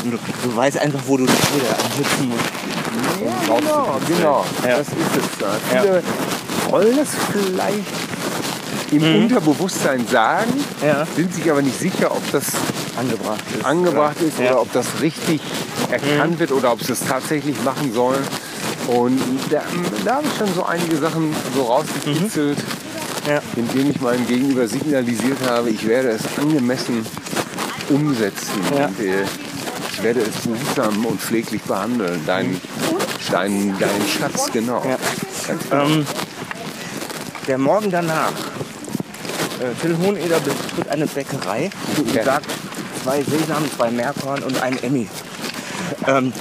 Du, 0.03 0.11
du 0.11 0.55
weißt 0.55 0.77
einfach, 0.77 1.01
wo 1.05 1.17
du 1.17 1.25
die 1.25 1.31
Feder 1.31 1.75
ansitzen 1.83 2.29
musst. 2.29 2.45
Ja, 3.23 3.55
genau, 3.57 3.99
genau. 4.07 4.45
Ja. 4.63 4.77
Das 4.77 4.87
ist 4.87 4.95
es. 4.95 5.37
Da. 5.39 5.55
Viele 5.69 6.03
wollen 6.69 6.97
das 6.97 7.09
vielleicht 7.31 7.85
im 8.91 9.01
mhm. 9.01 9.23
Unterbewusstsein 9.23 10.07
sagen, 10.07 10.53
sind 11.15 11.33
sich 11.33 11.49
aber 11.51 11.61
nicht 11.61 11.77
sicher, 11.77 12.11
ob 12.11 12.31
das 12.31 12.45
angebracht 12.97 13.43
ist, 13.53 13.65
angebracht 13.65 14.17
oder, 14.19 14.27
ist, 14.27 14.39
oder 14.39 14.61
ob 14.61 14.71
das 14.71 14.85
richtig 15.01 15.41
erkannt 15.91 16.35
mhm. 16.35 16.39
wird 16.39 16.51
oder 16.51 16.71
ob 16.71 16.83
sie 16.83 16.93
es 16.93 17.01
tatsächlich 17.01 17.61
machen 17.63 17.93
sollen. 17.93 18.23
Und 18.87 19.19
da, 19.49 19.61
da 20.05 20.15
habe 20.15 20.27
ich 20.27 20.37
schon 20.37 20.53
so 20.53 20.65
einige 20.65 20.95
Sachen 20.97 21.35
so 21.53 21.63
rausgekitzelt, 21.63 22.57
mhm. 22.57 22.86
Ja. 23.27 23.41
indem 23.55 23.91
ich 23.91 24.01
meinem 24.01 24.25
Gegenüber 24.27 24.67
signalisiert 24.67 25.37
habe, 25.47 25.69
ich 25.69 25.85
werde 25.87 26.09
es 26.09 26.21
angemessen 26.41 27.05
umsetzen. 27.89 28.59
Und, 28.71 28.99
äh, 29.05 29.23
ich 29.91 30.03
werde 30.03 30.21
es 30.21 30.47
behutsam 30.47 31.05
und 31.05 31.19
pfleglich 31.19 31.61
behandeln. 31.63 32.21
Dein 32.25 32.59
Dein, 33.31 33.75
dein 33.77 34.07
Schatz, 34.07 34.49
genau. 34.53 34.81
Ja. 34.85 34.97
Ähm, 35.83 36.05
der 37.45 37.57
Morgen 37.57 37.91
danach. 37.91 38.31
Äh, 39.59 39.75
Phil 39.81 39.97
Hoheneder 39.97 40.39
betritt 40.39 40.87
eine 40.89 41.07
Bäckerei 41.07 41.69
und 41.97 42.13
Ja. 42.13 42.23
sagt 42.23 42.45
zwei 43.03 43.21
Sesam, 43.23 43.69
zwei 43.75 43.91
Meerkorn 43.91 44.43
und 44.43 44.61
ein 44.61 44.81
Emmy. 44.81 45.09
Ähm, 46.07 46.31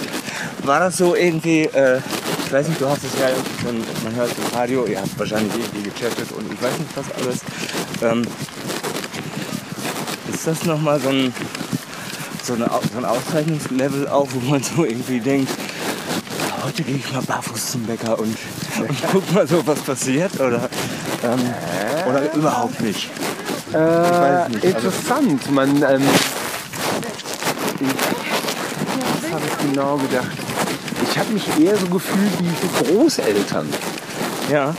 war 0.64 0.80
das 0.80 0.98
so 0.98 1.14
irgendwie, 1.16 1.62
äh, 1.62 2.00
ich 2.44 2.52
weiß 2.52 2.68
nicht, 2.68 2.80
du 2.80 2.88
hast 2.88 3.02
es 3.04 3.10
ja 3.20 3.28
schon, 3.62 3.82
man 4.04 4.14
hört 4.14 4.30
Radio, 4.56 4.86
ihr 4.86 4.98
habt 4.98 5.18
wahrscheinlich 5.18 5.52
irgendwie 5.52 5.90
gechattet 5.90 6.32
und 6.32 6.50
ich 6.50 6.62
weiß 6.62 6.78
nicht 6.78 6.96
was 6.96 7.12
alles. 7.12 7.40
Ähm, 8.00 8.22
ist 10.32 10.46
das 10.46 10.64
nochmal 10.64 10.98
so 10.98 11.10
ein, 11.10 11.34
so, 12.42 12.54
eine, 12.54 12.64
so 12.64 12.96
ein 12.98 13.04
Auszeichnungslevel 13.04 14.08
auch, 14.08 14.26
wo 14.32 14.50
man 14.50 14.62
so 14.62 14.86
irgendwie 14.86 15.20
denkt, 15.20 15.52
heute 16.64 16.82
gehe 16.84 16.96
ich 16.96 17.12
mal 17.12 17.20
barfuß 17.20 17.72
zum 17.72 17.82
Bäcker 17.82 18.18
und, 18.18 18.34
und 18.78 18.90
guck 19.12 19.30
mal 19.34 19.46
so, 19.46 19.66
was 19.66 19.80
passiert? 19.80 20.40
Oder, 20.40 20.70
ähm, 21.22 21.54
oder 22.08 22.32
überhaupt 22.32 22.80
nicht? 22.80 23.10
weiß 23.72 24.48
nicht, 24.48 24.64
also- 24.64 24.88
interessant. 24.88 25.50
Man, 25.50 25.82
ähm, 25.82 26.02
ich, 27.78 27.88
was 29.22 29.32
habe 29.32 29.42
ich 29.46 29.70
genau 29.70 29.98
gedacht? 29.98 30.38
Ich 31.10 31.18
habe 31.18 31.30
mich 31.34 31.46
eher 31.60 31.76
so 31.76 31.86
gefühlt 31.88 32.32
wie 32.40 32.94
Großeltern. 32.94 33.68
Ja, 34.50 34.74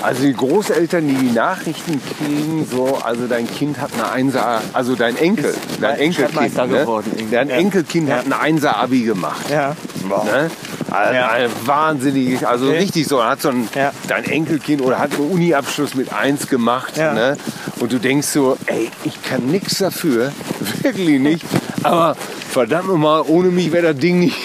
Also 0.00 0.22
die 0.22 0.32
Großeltern, 0.32 1.08
die 1.08 1.14
die 1.14 1.32
Nachrichten 1.32 2.00
kriegen, 2.18 2.64
so, 2.70 2.98
also 3.02 3.26
dein 3.26 3.48
Kind 3.50 3.80
hat 3.80 3.90
eine 3.94 4.08
Einser, 4.12 4.60
also 4.72 4.94
dein 4.94 5.16
Enkel, 5.16 5.52
dein 5.80 5.98
Enkelkind, 5.98 6.54
ne? 6.56 6.86
dein 7.32 7.48
Ja. 7.48 7.56
Enkelkind 7.56 8.08
Ja. 8.08 8.16
hat 8.18 8.26
ein 8.26 8.32
Einser-Abi 8.32 9.02
gemacht. 9.02 9.50
ja. 9.50 9.74
Ne? 10.08 10.50
Ein, 10.90 11.14
Ja. 11.14 11.30
wahnsinnig, 11.66 12.46
also 12.46 12.68
Okay. 12.68 12.78
richtig 12.78 13.08
so, 13.08 13.24
hat 13.24 13.42
so 13.42 13.48
ein, 13.48 13.68
Ja. 13.74 13.90
dein 14.06 14.24
Enkelkind 14.24 14.82
oder 14.82 14.98
hat 15.00 15.12
einen 15.14 15.30
Uni-Abschluss 15.30 15.94
mit 15.94 16.12
1 16.12 16.46
gemacht. 16.46 16.96
Ja. 16.96 17.12
Ne? 17.12 17.36
Und 17.80 17.92
du 17.92 17.98
denkst 17.98 18.28
so, 18.28 18.56
ey, 18.66 18.90
ich 19.04 19.20
kann 19.22 19.46
nichts 19.46 19.78
dafür, 19.78 20.32
wirklich 20.82 21.18
nicht. 21.18 21.44
Aber 21.82 22.16
verdammt 22.50 22.88
nochmal, 22.88 23.22
ohne 23.26 23.48
mich 23.48 23.72
wäre 23.72 23.92
das 23.92 24.00
Ding 24.00 24.20
nicht, 24.20 24.36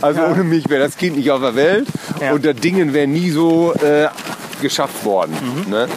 also 0.00 0.20
ohne 0.22 0.44
mich 0.44 0.68
wäre 0.68 0.82
das 0.84 0.96
Kind 0.96 1.16
nicht 1.16 1.30
auf 1.30 1.40
der 1.40 1.54
Welt. 1.54 1.86
Und 2.32 2.44
das 2.44 2.56
Ding 2.56 2.92
wäre 2.92 3.06
nie 3.06 3.30
so 3.30 3.72
äh, 3.74 4.08
geschafft 4.60 5.04
worden. 5.04 5.34
Mhm. 5.64 5.70
Ne? 5.70 5.88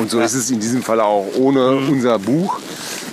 Und 0.00 0.10
so 0.10 0.20
ist 0.20 0.34
es 0.34 0.50
in 0.50 0.60
diesem 0.60 0.82
Fall 0.82 1.00
auch 1.00 1.26
ohne 1.38 1.76
unser 1.76 2.18
Buch. 2.18 2.58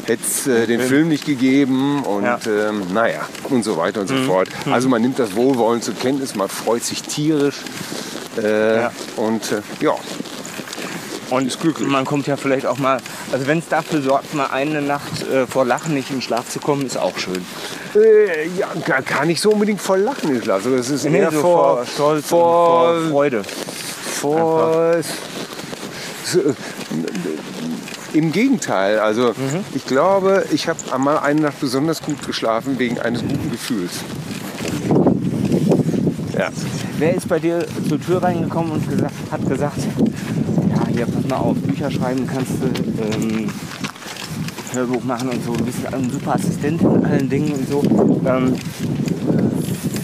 Hätte 0.05 0.23
es 0.25 0.47
äh, 0.47 0.67
den 0.67 0.81
Film 0.81 1.07
nicht 1.07 1.25
gegeben 1.25 2.03
und 2.03 2.23
Ja. 2.25 2.37
ähm, 2.45 2.83
naja 2.93 3.21
und 3.49 3.63
so 3.63 3.77
weiter 3.77 4.01
und 4.01 4.07
so 4.07 4.15
fort. 4.25 4.49
Also 4.69 4.89
man 4.89 5.01
nimmt 5.01 5.17
das 5.17 5.33
Wohlwollen 5.35 5.81
zur 5.81 5.95
Kenntnis, 5.95 6.35
man 6.35 6.49
freut 6.49 6.83
sich 6.83 7.03
tierisch 7.03 7.55
äh, 8.37 8.81
Ja. 8.81 8.91
und 9.15 9.49
äh, 9.53 9.61
ja, 9.79 9.93
Und 11.33 11.47
Ist 11.47 11.59
glücklich. 11.59 11.87
man 11.89 12.05
kommt 12.05 12.27
ja 12.27 12.37
vielleicht 12.37 12.67
auch 12.67 12.77
mal, 12.77 12.99
also 13.31 13.47
wenn 13.47 13.57
es 13.57 13.67
dafür 13.67 14.03
sorgt, 14.03 14.35
mal 14.35 14.47
eine 14.51 14.83
Nacht 14.83 15.27
äh, 15.27 15.47
vor 15.47 15.65
Lachen 15.65 15.95
nicht 15.95 16.11
in 16.11 16.21
Schlaf 16.21 16.47
zu 16.47 16.59
kommen, 16.59 16.85
ist 16.85 16.95
auch 16.97 17.17
schön. 17.17 17.43
äh, 17.95 18.47
ja 18.55 18.67
gar, 19.01 19.25
nicht 19.25 19.41
so 19.41 19.49
unbedingt 19.51 19.81
vor 19.81 19.97
Lachen 19.97 20.35
ist 20.35 20.47
also 20.47 20.75
das 20.77 20.91
ist 20.91 21.05
Nee, 21.05 21.17
eher 21.17 21.31
so 21.31 21.41
vor, 21.41 21.85
Stolz 21.91 22.27
vor, 22.27 22.93
vor 22.99 23.09
Freude. 23.09 23.41
vor 24.11 24.97
so, 26.23 26.39
äh, 26.39 26.53
im 28.13 28.31
Gegenteil, 28.31 28.99
also 28.99 29.29
Mhm. 29.29 29.65
ich 29.73 29.85
glaube, 29.87 30.45
ich 30.51 30.67
habe 30.67 30.77
einmal 30.91 31.17
eine 31.17 31.41
Nacht 31.41 31.59
besonders 31.59 31.99
gut 32.03 32.23
geschlafen 32.27 32.77
wegen 32.77 32.99
eines 32.99 33.21
guten 33.21 33.49
Gefühls. 33.49 33.93
Ja. 36.37 36.49
Wer 36.99 37.15
ist 37.15 37.27
bei 37.27 37.39
dir 37.39 37.65
zur 37.89 37.99
Tür 37.99 38.21
reingekommen 38.21 38.71
und 38.73 38.87
gesagt, 38.87 39.13
hat 39.31 39.47
gesagt, 39.49 39.77
ja, 41.03 41.09
pass 41.13 41.27
mal 41.27 41.35
auf, 41.37 41.57
Bücher 41.57 41.91
schreiben 41.91 42.25
kannst 42.27 42.51
du, 42.61 42.67
ähm, 43.03 43.49
Hörbuch 44.73 45.03
machen 45.03 45.29
und 45.29 45.43
so, 45.43 45.53
du 45.53 45.65
bist 45.65 45.79
ein 45.91 46.09
super 46.09 46.35
Assistent 46.35 46.81
in 46.81 47.05
allen 47.05 47.29
Dingen 47.29 47.51
und 47.51 47.67
so. 47.69 47.83
Ähm, 48.25 48.55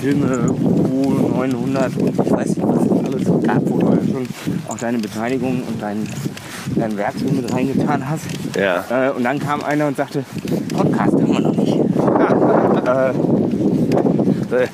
Filme, 0.01 0.51
U 0.51 1.11
900 1.11 1.95
und 1.97 2.09
ich 2.09 2.17
weiß 2.31 2.49
nicht, 2.49 2.67
was 2.67 2.83
es 2.83 2.91
alles 2.91 3.23
gab, 3.43 3.69
wo 3.69 3.79
du 3.79 3.87
schon 3.87 4.27
auch 4.67 4.77
deine 4.77 4.99
Beteiligung 4.99 5.63
und 5.63 5.81
dein, 5.81 6.07
dein 6.75 6.97
Werk 6.97 7.13
so 7.17 7.25
mit 7.33 7.49
reingetan 7.51 8.07
hast. 8.09 8.25
Ja. 8.55 8.85
Äh, 8.89 9.09
und 9.11 9.23
dann 9.23 9.39
kam 9.39 9.63
einer 9.63 9.87
und 9.87 9.95
sagte, 9.97 10.23
Podcast 10.73 11.13
haben 11.13 11.33
wir 11.33 11.39
noch 11.39 11.55
nicht. 11.55 11.75
äh, 14.53 14.67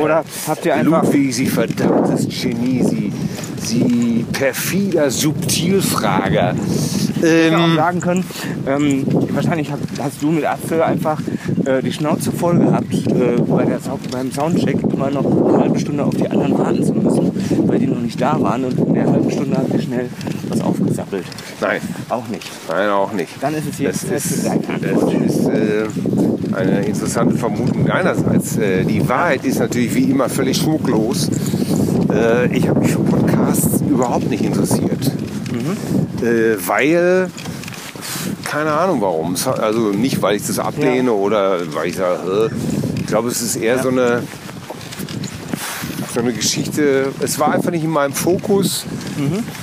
oder 0.00 0.24
habt 0.46 0.64
ihr 0.64 0.74
einfach... 0.74 1.04
Ludwig, 1.04 1.34
Sie 1.34 1.46
verdammtes 1.46 2.26
Genie, 2.28 2.82
Sie, 2.82 3.12
Sie 3.64 4.24
perfider 4.32 5.10
Subtilfrager. 5.10 6.54
hätte 7.20 7.56
auch 7.58 7.64
Ähm, 7.64 7.76
sagen 7.76 8.00
können, 8.00 8.24
ähm, 8.66 9.04
wahrscheinlich 9.30 9.70
hast, 10.00 10.22
du 10.22 10.30
mit 10.32 10.44
Atze 10.44 10.84
einfach 10.84 11.20
äh, 11.64 11.80
die 11.82 11.92
Schnauze 11.92 12.32
voll 12.32 12.58
gehabt, 12.58 12.92
äh, 12.92 13.40
bei 13.46 13.64
der, 13.64 13.78
beim 14.10 14.32
Soundcheck 14.32 14.82
immer 14.82 15.10
noch 15.10 15.24
eine 15.24 15.58
halbe 15.62 15.78
Stunde 15.78 16.04
auf 16.04 16.14
die 16.14 16.28
anderen 16.28 16.58
warten 16.58 16.82
zu 16.82 16.92
müssen, 16.94 17.30
weil 17.68 17.78
die 17.78 17.86
noch 17.86 18.00
nicht 18.00 18.20
da 18.20 18.40
waren 18.40 18.64
und 18.64 18.76
in 18.78 18.94
der 18.94 19.06
halben 19.10 19.30
Stunde 19.30 19.56
habt 19.56 19.72
ihr 19.72 19.80
schnell 19.82 20.08
was 20.48 20.60
aufgesappelt. 20.60 21.24
nein, 21.60 21.80
Auch 22.08 22.26
nicht. 22.28 22.50
nein, 22.68 22.90
auch 22.90 23.12
nicht. 23.12 23.30
Dann 23.40 23.54
ist 23.54 23.64
es 23.70 23.78
Das 23.78 24.02
jetzt 24.10 24.44
Zeit 24.44 24.60
für 24.64 24.86
ist, 24.86 25.02
das 25.02 25.36
ist 25.36 25.46
äh, 25.48 26.56
eine 26.56 26.80
interessante 26.84 27.36
Vermutung 27.36 27.86
deinerseits. 27.86 28.56
Äh, 28.56 28.84
die 28.84 29.08
Wahrheit 29.08 29.44
ist 29.44 29.60
natürlich 29.60 29.94
wie 29.94 30.10
immer 30.10 30.28
völlig 30.28 30.56
schmucklos. 30.58 31.30
Äh, 32.12 32.56
ich 32.56 32.68
habe 32.68 32.80
mich 32.80 32.92
für 32.92 33.00
Podcasts 33.00 33.80
überhaupt 33.88 34.28
nicht 34.28 34.44
interessiert. 34.44 35.10
Äh, 36.22 36.56
weil, 36.66 37.30
keine 38.44 38.72
Ahnung 38.72 39.00
warum. 39.00 39.34
Also 39.46 39.90
nicht, 39.90 40.20
weil 40.22 40.36
ich 40.36 40.46
das 40.46 40.58
ablehne 40.58 41.12
oder 41.12 41.60
weil 41.74 41.88
ich 41.88 41.96
sage, 41.96 42.50
äh, 42.50 43.00
ich 43.00 43.06
glaube, 43.06 43.28
es 43.28 43.40
ist 43.42 43.56
eher 43.56 43.82
so 43.82 43.88
eine 43.88 44.22
so 46.12 46.20
eine 46.20 46.32
Geschichte. 46.32 47.08
Es 47.20 47.38
war 47.38 47.52
einfach 47.52 47.70
nicht 47.70 47.84
in 47.84 47.90
meinem 47.90 48.12
Fokus. 48.12 48.84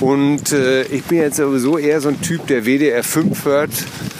Und 0.00 0.52
äh, 0.52 0.82
ich 0.84 1.04
bin 1.04 1.18
jetzt 1.18 1.36
sowieso 1.36 1.78
eher 1.78 2.00
so 2.00 2.08
ein 2.08 2.20
Typ, 2.20 2.46
der 2.46 2.64
WDR 2.64 3.02
5 3.02 3.44
hört, 3.44 3.70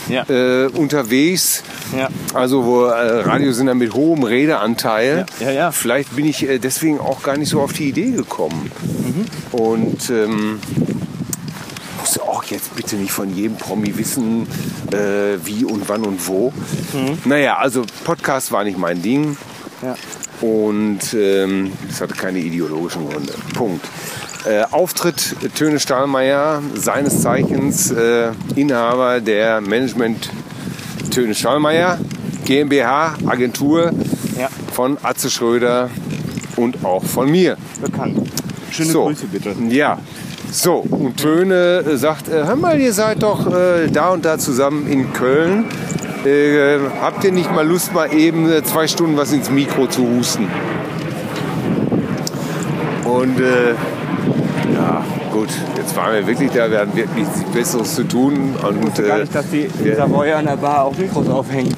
Ja. 0.09 0.25
äh, 0.29 0.67
unterwegs. 0.69 1.63
Ja. 1.97 2.09
Also 2.35 2.65
wo 2.65 2.85
äh, 2.85 3.21
Radiosender 3.23 3.75
mit 3.75 3.95
hohem 3.95 4.23
Redeanteil. 4.25 5.27
Ja, 5.41 5.51
ja. 5.51 5.73
Vielleicht 5.73 6.15
bin 6.17 6.27
ich 6.27 6.49
äh, 6.49 6.59
deswegen 6.59 6.99
auch 7.01 7.23
gar 7.23 7.37
nicht 7.37 7.49
so 7.51 7.61
auf 7.61 7.73
die 7.73 7.89
Idee 7.89 8.11
gekommen. 8.13 8.71
Mhm. 8.83 9.59
Und 9.59 10.11
ähm, 10.11 10.59
muss 12.01 12.19
auch 12.19 12.45
jetzt 12.45 12.75
bitte 12.77 12.97
nicht 12.97 13.13
von 13.13 13.35
jedem 13.35 13.57
Promi 13.57 13.97
wissen, 13.97 14.47
äh, 14.93 15.39
wie 15.45 15.65
und 15.65 15.89
wann 15.89 16.03
und 16.05 16.27
wo. 16.29 16.53
Naja, 17.25 17.57
also 17.59 17.85
Podcast 18.05 18.53
war 18.53 18.65
nicht 18.65 18.79
mein 18.79 19.03
Ding. 19.03 19.37
Mhm. 19.83 20.47
Und 20.47 21.01
ähm, 21.15 21.73
es 21.91 22.01
hatte 22.01 22.15
keine 22.15 22.39
ideologischen 22.39 23.09
Gründe. 23.11 23.35
Punkt. 23.55 23.85
Äh, 24.47 24.65
Auftritt 24.71 25.37
Töne 25.55 25.79
Stahlmeier, 25.79 26.63
seines 26.75 27.21
Zeichens 27.21 27.91
äh, 27.91 28.31
Inhaber 28.57 29.21
der 29.21 29.61
Management 29.61 30.31
Töne 31.11 31.35
Stahlmeier, 31.35 31.99
GmbH, 32.47 33.15
Agentur 33.27 33.91
Ja. 34.39 34.49
von 34.73 34.97
Atze 35.03 35.29
Schröder 35.29 35.91
und 36.57 36.85
auch 36.85 37.05
von 37.05 37.31
mir. 37.31 37.59
Bekannt. 37.83 38.31
Schöne 38.71 38.91
So. 38.91 39.05
Grüße 39.05 39.27
bitte. 39.27 39.55
Ja. 39.69 39.99
So, 40.51 40.77
und 40.77 41.19
Töne 41.19 41.85
äh, 41.87 41.97
sagt, 41.99 42.29
äh, 42.29 42.45
hör 42.45 42.57
mal, 42.57 42.81
ihr 42.81 42.93
seid 42.95 43.23
doch 43.23 43.47
da 43.93 44.09
und 44.11 44.25
da 44.25 44.39
zusammen 44.39 44.87
in 44.89 45.13
Köln. 45.13 45.67
Habt 47.01 47.25
ihr 47.25 47.33
nicht 47.33 47.51
mal 47.51 47.67
Lust, 47.67 47.95
mal 47.95 48.13
eben 48.13 48.47
zwei 48.65 48.87
Stunden 48.87 49.17
was 49.17 49.33
ins 49.33 49.49
Mikro 49.49 49.87
zu 49.87 50.07
husten? 50.07 50.49
Und 53.05 53.41
gut, 55.41 55.49
jetzt 55.77 55.97
waren 55.97 56.15
wir 56.15 56.27
wirklich 56.27 56.51
da, 56.51 56.71
wir 56.71 56.79
hatten 56.81 56.95
wirklich 56.97 57.27
nichts 57.27 57.43
Besseres 57.53 57.95
zu 57.95 58.05
tun. 58.05 58.55
Und, 58.67 58.83
wusste 58.83 59.03
gar 59.05 59.19
äh, 59.19 59.21
nicht, 59.23 59.35
dass 59.35 59.49
die 59.51 59.69
in 59.83 59.97
Savoy 59.97 60.33
an 60.33 60.45
der 60.47 60.57
Bar 60.57 60.85
auch 60.85 60.97
Mikros 60.97 61.29
aufhängen. 61.29 61.75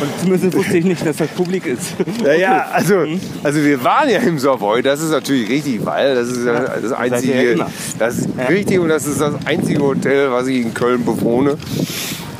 Und 0.00 0.08
zumindest 0.20 0.56
wusste 0.56 0.78
ich 0.78 0.84
nicht, 0.84 1.04
dass 1.06 1.16
das 1.16 1.28
publik 1.28 1.66
ist. 1.66 1.94
Naja, 2.22 2.66
also, 2.72 2.96
Mhm. 2.96 3.20
also 3.42 3.62
wir 3.62 3.82
waren 3.84 4.08
ja 4.08 4.18
im 4.20 4.38
Savoy, 4.38 4.82
das 4.82 5.00
ist 5.00 5.10
natürlich 5.10 5.48
richtig, 5.48 5.84
weil 5.84 6.14
das 6.14 6.28
ist 6.28 6.46
ja 6.46 6.60
das 6.80 6.92
einzige, 6.92 7.56
ja 7.56 7.66
das 7.98 8.18
ist 8.18 8.28
richtig 8.48 8.78
und 8.78 8.88
das 8.88 9.06
ist 9.06 9.20
das 9.20 9.34
einzige 9.44 9.80
Hotel, 9.82 10.30
was 10.30 10.46
ich 10.46 10.62
in 10.62 10.72
Köln 10.74 11.04
bewohne. 11.04 11.56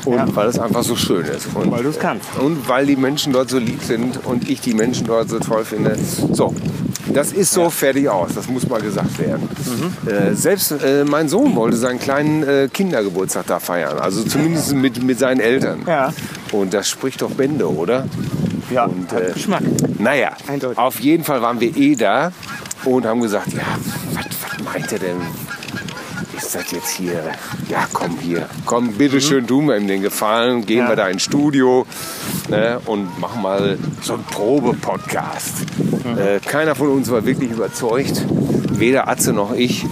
Und 0.07 0.15
Ja. 0.15 0.27
weil 0.37 0.49
es 0.49 0.59
einfach 0.59 0.85
so 0.85 0.95
schön 0.95 1.25
ist. 1.27 1.49
Und, 1.55 1.69
Weil 1.73 1.83
du's 1.83 1.99
kannst. 1.99 2.29
Und 2.39 2.69
weil 2.69 2.87
die 2.87 2.95
Menschen 2.95 3.33
dort 3.33 3.51
so 3.51 3.59
lieb 3.59 3.83
sind 3.83 4.25
und 4.25 4.49
ich 4.49 4.61
die 4.61 4.73
Menschen 4.73 5.05
dort 5.05 5.29
so 5.29 5.41
toll 5.41 5.65
finde. 5.65 5.97
So, 6.33 6.55
das 7.13 7.33
ist 7.33 7.53
so 7.53 7.71
fertig 7.71 8.09
aus. 8.09 8.35
Das 8.35 8.49
muss 8.49 8.69
mal 8.69 8.81
gesagt 8.81 9.19
werden. 9.19 9.49
Mhm. 10.05 10.09
Äh, 10.11 10.35
selbst 10.35 10.71
äh, 10.73 11.05
mein 11.05 11.29
Sohn 11.29 11.55
wollte 11.55 11.77
seinen 11.77 11.99
kleinen 11.99 12.43
äh, 12.43 12.69
Kindergeburtstag 12.73 13.47
da 13.47 13.59
feiern. 13.61 13.99
Also 13.99 14.23
zumindest 14.25 14.75
mit, 14.75 15.03
mit 15.03 15.19
seinen 15.19 15.41
Eltern. 15.41 15.83
Ja. 15.87 16.13
Und 16.53 16.75
das 16.75 16.89
spricht 16.89 17.23
doch 17.23 17.31
Bände, 17.31 17.69
oder? 17.71 18.07
Ja, 18.71 18.85
Und, 18.87 19.13
hat 19.13 19.23
äh, 19.23 19.33
Geschmack. 19.33 19.63
naja, 19.99 20.33
Eindeutig. 20.49 20.79
auf 20.79 20.99
jeden 21.01 21.23
Fall 21.25 21.41
waren 21.43 21.61
wir 21.61 21.77
eh 21.77 21.95
da 21.95 22.33
und 22.85 23.07
haben 23.07 23.21
gesagt, 23.21 23.53
ja, 23.53 23.63
was 24.15 24.25
was 24.27 24.65
meint 24.65 24.91
er 24.93 24.99
denn? 24.99 25.17
Ist 26.47 26.55
das 26.55 26.71
jetzt 26.71 26.91
hier? 26.91 27.25
Ja, 27.69 27.89
komm 27.93 28.19
hier. 28.21 28.49
Komm, 28.67 28.93
bitteschön, 28.93 29.49
tun 29.49 29.67
wir 29.67 29.77
ihm 29.77 29.89
den 29.89 30.01
Gefallen. 30.01 30.65
Gehen 30.65 30.79
Ja. 30.85 30.89
wir 30.91 30.95
da 30.95 31.09
ins 31.09 31.25
Studio 31.25 31.85
ne, 32.49 32.79
und 32.87 33.19
machen 33.19 33.43
mal 33.43 33.77
so 34.01 34.15
einen 34.15 34.23
Probe-Podcast. 34.23 35.55
Äh, 36.17 36.39
keiner 36.39 36.77
von 36.77 36.91
uns 36.91 37.11
war 37.11 37.27
wirklich 37.27 37.51
überzeugt. 37.51 38.25
Weder 38.71 39.09
Atze 39.09 39.33
noch 39.33 39.53
ich. 39.55 39.87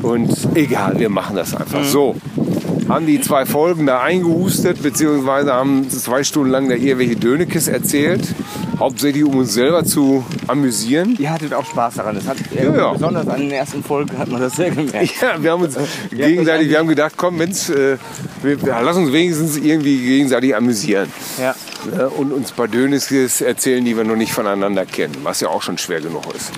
Und 0.00 0.30
egal, 0.54 1.00
wir 1.00 1.08
machen 1.08 1.34
das 1.34 1.52
einfach 1.56 1.82
so. 1.82 2.14
Haben 2.88 3.06
die 3.06 3.20
zwei 3.20 3.44
Folgen 3.44 3.84
da 3.86 4.00
eingehustet, 4.00 4.80
beziehungsweise 4.80 5.52
haben 5.52 5.90
zwei 5.90 6.22
Stunden 6.22 6.50
lang 6.50 6.68
da 6.68 6.76
irgendwelche 6.76 7.16
Dönekes 7.16 7.66
erzählt. 7.66 8.22
Hauptsächlich 8.78 9.24
um 9.24 9.36
uns 9.36 9.54
selber 9.54 9.84
zu 9.84 10.24
amüsieren. 10.46 11.16
Ihr 11.18 11.30
hattet 11.32 11.52
auch 11.52 11.64
Spaß 11.66 11.94
daran. 11.94 12.14
Das 12.14 12.28
hat, 12.28 12.36
Ja, 12.54 12.74
ja. 12.76 12.92
Besonders 12.92 13.26
an 13.26 13.40
den 13.40 13.50
ersten 13.50 13.82
Folgen 13.82 14.16
hat 14.16 14.28
man 14.28 14.40
das 14.40 14.54
sehr 14.54 14.70
gemerkt. 14.70 15.20
Ja, 15.20 15.42
wir 15.42 15.50
haben 15.50 15.62
uns 15.62 15.76
gegenseitig, 16.10 16.68
wir 16.70 16.78
haben 16.78 16.86
gedacht, 16.88 17.14
komm, 17.16 17.36
Mensch, 17.38 17.68
äh, 17.70 17.96
wir, 18.42 18.56
ja, 18.64 18.80
lass 18.80 18.96
uns 18.96 19.12
wenigstens 19.12 19.56
irgendwie 19.56 19.98
gegenseitig 19.98 20.54
amüsieren. 20.54 21.12
Ja. 21.40 21.54
Ne? 21.92 22.08
Und 22.08 22.32
uns 22.32 22.52
ein 22.52 22.56
paar 22.56 22.68
Dönekes 22.68 23.40
erzählen, 23.40 23.84
die 23.84 23.96
wir 23.96 24.04
noch 24.04 24.16
nicht 24.16 24.32
voneinander 24.32 24.86
kennen, 24.86 25.16
was 25.24 25.40
ja 25.40 25.48
auch 25.48 25.62
schon 25.62 25.76
schwer 25.78 26.00
genug 26.00 26.22
ist. 26.34 26.52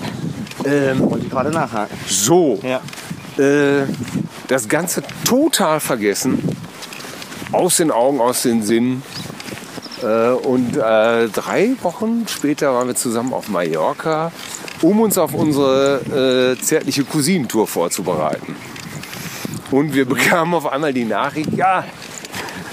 Ähm, 0.63 0.99
wollte 1.09 1.25
ich 1.25 1.31
gerade 1.31 1.49
nachhaken. 1.49 1.97
So, 2.07 2.59
Ja. 2.61 2.81
äh, 3.43 3.85
das 4.47 4.67
Ganze 4.67 5.01
total 5.25 5.79
vergessen, 5.79 6.39
aus 7.51 7.77
den 7.77 7.89
Augen, 7.89 8.21
aus 8.21 8.43
den 8.43 8.61
Sinnen. 8.63 9.01
Äh, 10.01 10.31
und 10.31 10.77
äh, 10.77 11.27
drei 11.29 11.75
Wochen 11.81 12.27
später 12.27 12.73
waren 12.73 12.87
wir 12.87 12.95
zusammen 12.95 13.33
auf 13.33 13.49
Mallorca, 13.49 14.31
um 14.81 15.01
uns 15.01 15.17
auf 15.17 15.33
unsere 15.33 16.55
äh, 16.57 16.61
zärtliche 16.61 17.03
Cousinentour 17.03 17.67
vorzubereiten. 17.67 18.55
Und 19.71 19.93
wir 19.93 20.05
bekamen 20.05 20.53
auf 20.53 20.67
einmal 20.67 20.93
die 20.93 21.05
Nachricht, 21.05 21.53
ja, 21.53 21.85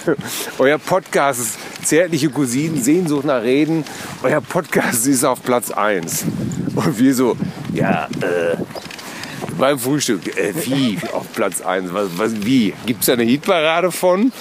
euer 0.58 0.78
Podcast 0.78 1.40
ist 1.40 1.58
Zärtliche 1.88 2.28
Cousinen, 2.28 2.82
Sehnsucht 2.82 3.24
nach 3.24 3.42
Reden, 3.42 3.82
euer 4.22 4.42
Podcast 4.42 5.06
ist 5.06 5.24
auf 5.24 5.42
Platz 5.42 5.70
1. 5.70 6.24
Und 6.74 6.98
wir 6.98 7.14
so, 7.14 7.34
ja, 7.72 8.08
äh, 8.20 8.57
beim 9.58 9.78
Frühstück, 9.78 10.36
äh, 10.36 10.54
wie 10.64 10.98
auf 11.12 11.32
Platz 11.32 11.60
1? 11.60 11.92
Was, 11.92 12.08
was, 12.16 12.44
wie? 12.44 12.72
Gibt 12.86 13.00
es 13.00 13.06
da 13.06 13.14
eine 13.14 13.24
Hitparade 13.24 13.90
von? 13.92 14.32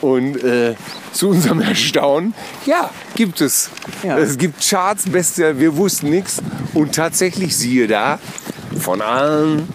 Und 0.00 0.42
äh, 0.42 0.74
zu 1.12 1.28
unserem 1.30 1.60
Erstaunen, 1.60 2.34
ja, 2.66 2.90
gibt 3.14 3.40
es. 3.40 3.70
Ja. 4.02 4.18
Es 4.18 4.38
gibt 4.38 4.66
Charts, 4.68 5.08
beste, 5.08 5.60
wir 5.60 5.76
wussten 5.76 6.10
nichts. 6.10 6.42
Und 6.74 6.94
tatsächlich, 6.94 7.56
siehe 7.56 7.86
da, 7.86 8.18
von 8.80 9.00
allen 9.02 9.68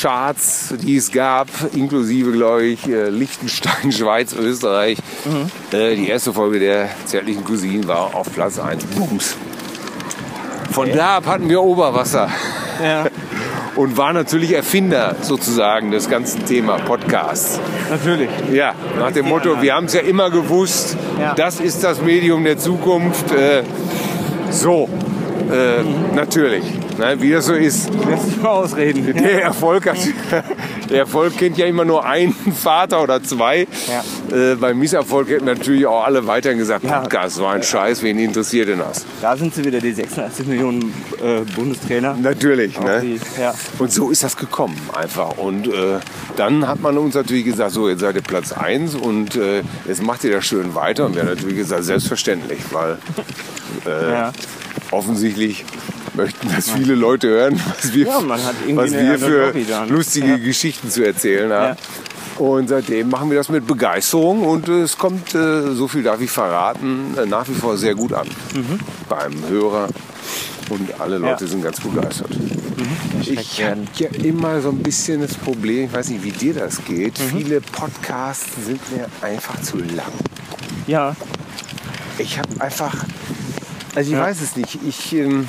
Charts, 0.00 0.74
die 0.80 0.96
es 0.96 1.10
gab, 1.10 1.48
inklusive, 1.74 2.32
glaube 2.32 2.64
ich, 2.64 2.86
äh, 2.86 3.08
Liechtenstein, 3.08 3.92
Schweiz, 3.92 4.32
Österreich. 4.32 4.98
Äh, 5.72 5.96
die 5.96 6.08
erste 6.08 6.32
Folge 6.32 6.60
der 6.60 6.88
zärtlichen 7.04 7.44
Cousinen 7.44 7.86
war 7.88 8.14
auf 8.14 8.32
Platz 8.32 8.58
1. 8.58 8.84
Bums. 8.84 9.36
Von 10.70 10.92
da 10.92 11.16
ab 11.16 11.26
hatten 11.26 11.48
wir 11.48 11.62
Oberwasser 11.62 12.30
Ja. 12.82 13.06
und 13.78 13.96
war 13.96 14.12
natürlich 14.12 14.54
Erfinder 14.54 15.14
sozusagen 15.22 15.92
des 15.92 16.10
ganzen 16.10 16.44
Thema 16.44 16.78
Podcasts. 16.78 17.60
Natürlich. 17.88 18.28
Ja, 18.52 18.74
nach 18.98 19.12
dem 19.12 19.26
Motto, 19.28 19.62
wir 19.62 19.72
haben 19.72 19.86
es 19.86 19.94
ja 19.94 20.00
immer 20.00 20.30
gewusst, 20.30 20.96
Ja. 21.20 21.34
das 21.34 21.60
ist 21.60 21.84
das 21.84 22.02
Medium 22.02 22.42
der 22.42 22.58
Zukunft. 22.58 23.30
Äh, 23.30 23.62
so, 24.50 24.88
äh, 25.52 25.84
natürlich, 26.16 26.64
ne, 26.98 27.16
wie 27.20 27.30
das 27.30 27.46
so 27.46 27.54
ist. 27.54 27.90
Lass 28.08 28.24
dich 28.26 28.36
mal 28.42 28.48
ausreden. 28.50 29.14
Der 29.14 29.42
Erfolg, 29.42 29.86
hat, 29.88 29.96
der 30.90 30.98
Erfolg 30.98 31.36
kennt 31.36 31.56
ja 31.58 31.66
immer 31.66 31.84
nur 31.84 32.04
einen 32.04 32.34
Vater 32.62 33.02
oder 33.02 33.22
zwei. 33.22 33.66
Äh, 34.32 34.54
beim 34.60 34.78
Misserfolg 34.78 35.28
hätten 35.28 35.46
natürlich 35.46 35.86
auch 35.86 36.04
alle 36.04 36.26
weiterhin 36.26 36.58
gesagt, 36.58 36.84
Ja. 36.84 37.00
Podcast 37.00 37.40
war 37.40 37.54
ein 37.54 37.62
Scheiß, 37.62 38.02
wen 38.02 38.18
interessiert 38.18 38.68
denn 38.68 38.78
das? 38.78 39.04
Da 39.22 39.36
sind 39.36 39.54
sie 39.54 39.64
wieder, 39.64 39.80
die 39.80 39.92
86 39.92 40.46
Millionen 40.46 40.92
äh, 41.22 41.40
Bundestrainer. 41.54 42.14
Natürlich, 42.20 42.78
ne? 42.80 43.00
die, 43.00 43.20
ja. 43.40 43.54
Und 43.78 43.92
so 43.92 44.10
ist 44.10 44.22
das 44.24 44.36
gekommen 44.36 44.76
einfach. 44.94 45.38
Und 45.38 45.66
äh, 45.68 45.98
dann 46.36 46.66
hat 46.66 46.80
man 46.80 46.96
uns 46.98 47.14
natürlich 47.14 47.44
gesagt, 47.44 47.72
so 47.72 47.88
jetzt 47.88 48.00
seid 48.00 48.16
ihr 48.16 48.22
Platz 48.22 48.52
1 48.52 48.94
und 48.94 49.36
äh, 49.36 49.62
jetzt 49.86 50.02
macht 50.02 50.24
ihr 50.24 50.32
das 50.32 50.44
schön 50.44 50.74
weiter. 50.74 51.06
Und 51.06 51.14
wir 51.14 51.22
haben 51.22 51.30
natürlich 51.30 51.56
gesagt, 51.56 51.84
selbstverständlich, 51.84 52.60
weil 52.72 52.98
äh, 53.86 54.12
Ja. 54.12 54.32
Offensichtlich 54.90 55.64
möchten 56.14 56.48
das 56.54 56.70
viele 56.70 56.94
Leute 56.94 57.28
hören, 57.28 57.60
was 57.76 57.92
wir, 57.94 58.06
Ja, 58.06 58.20
was 58.26 58.92
wir 58.92 59.18
für 59.18 59.52
lustige 59.88 60.28
Ja. 60.28 60.36
Geschichten 60.38 60.90
zu 60.90 61.04
erzählen 61.04 61.52
haben. 61.52 61.76
Ja. 62.38 62.44
Und 62.44 62.68
seitdem 62.68 63.08
machen 63.10 63.30
wir 63.30 63.36
das 63.38 63.48
mit 63.48 63.66
Begeisterung 63.66 64.42
und 64.42 64.68
es 64.68 64.96
kommt, 64.96 65.34
äh, 65.34 65.72
so 65.74 65.88
viel 65.88 66.04
darf 66.04 66.20
ich 66.20 66.30
verraten, 66.30 67.14
äh, 67.20 67.26
nach 67.26 67.48
wie 67.48 67.54
vor 67.54 67.76
sehr 67.76 67.94
gut 67.96 68.12
an 68.12 68.28
beim 69.08 69.32
Hörer. 69.48 69.88
Und 70.70 71.00
alle 71.00 71.18
Leute 71.18 71.48
sind 71.48 71.62
ganz 71.62 71.80
begeistert. 71.80 72.30
Ich 73.22 73.64
habe 73.64 73.80
ja 73.96 74.08
immer 74.22 74.60
so 74.60 74.68
ein 74.68 74.78
bisschen 74.78 75.20
das 75.22 75.34
Problem, 75.34 75.86
ich 75.86 75.92
weiß 75.92 76.10
nicht, 76.10 76.22
wie 76.22 76.30
dir 76.30 76.54
das 76.54 76.84
geht. 76.84 77.18
Viele 77.18 77.60
Podcasts 77.60 78.46
sind 78.66 78.80
mir 78.94 79.06
einfach 79.22 79.60
zu 79.62 79.78
lang. 79.78 80.12
Ja. 80.86 81.16
Ich 82.18 82.38
habe 82.38 82.48
einfach, 82.60 82.94
also 83.98 84.12
ich 84.12 84.16
Ja. 84.16 84.22
weiß 84.24 84.40
es 84.40 84.54
nicht, 84.54 84.78
ich, 84.86 85.12
ähm, 85.14 85.48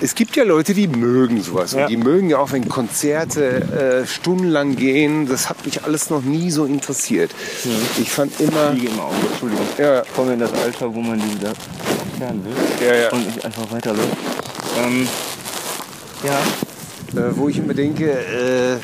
es 0.00 0.14
gibt 0.14 0.36
ja 0.36 0.44
Leute, 0.44 0.72
die 0.72 0.86
mögen 0.86 1.42
sowas. 1.42 1.72
Ja. 1.72 1.82
Und 1.82 1.90
die 1.90 1.96
mögen 1.96 2.30
ja 2.30 2.38
auch, 2.38 2.52
wenn 2.52 2.68
Konzerte 2.68 4.02
äh, 4.02 4.06
stundenlang 4.06 4.76
gehen. 4.76 5.26
Das 5.26 5.48
hat 5.48 5.64
mich 5.64 5.82
alles 5.84 6.10
noch 6.10 6.22
nie 6.22 6.50
so 6.52 6.64
interessiert. 6.64 7.32
Ich 8.00 8.10
fand 8.10 8.40
immer, 8.40 8.70
Fliege 8.70 8.88
im 8.88 9.00
Auge, 9.00 9.14
Entschuldigung. 9.30 9.66
ja, 9.78 10.02
Ich 10.02 10.12
komme 10.14 10.34
in 10.34 10.38
das 10.40 10.52
Alter, 10.52 10.94
wo 10.94 11.00
man 11.00 11.18
die 11.20 11.34
wieder 11.40 11.52
entfernen 12.04 12.44
will 12.44 12.86
ja, 12.88 12.94
ja. 12.94 13.10
und 13.10 13.26
nicht 13.26 13.44
einfach 13.44 13.70
weiterläuft. 13.72 14.16
Ähm, 14.78 15.08
ja. 16.24 17.20
äh, 17.20 17.36
wo 17.36 17.48
ich 17.48 17.58
immer 17.58 17.74
denke, 17.74 18.10
äh, 18.10 18.76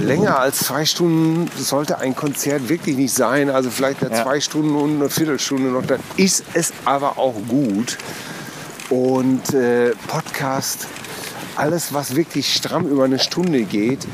länger 0.00 0.38
als 0.38 0.58
zwei 0.60 0.84
Stunden 0.84 1.50
sollte 1.56 1.98
ein 1.98 2.14
Konzert 2.14 2.68
wirklich 2.68 2.96
nicht 2.96 3.14
sein. 3.14 3.50
Also 3.50 3.70
vielleicht 3.70 4.02
Ja. 4.02 4.10
zwei 4.22 4.40
Stunden 4.40 4.74
und 4.74 4.96
eine 5.00 5.10
Viertelstunde 5.10 5.70
noch. 5.70 5.84
Dann 5.86 6.00
ist 6.16 6.44
es 6.54 6.72
aber 6.84 7.18
auch 7.18 7.34
gut. 7.48 7.98
Und 8.90 9.54
äh, 9.54 9.92
Podcast, 10.06 10.86
alles 11.56 11.92
was 11.94 12.14
wirklich 12.16 12.52
stramm 12.54 12.86
über 12.86 13.04
eine 13.04 13.18
Stunde 13.18 13.62
geht, 13.62 14.06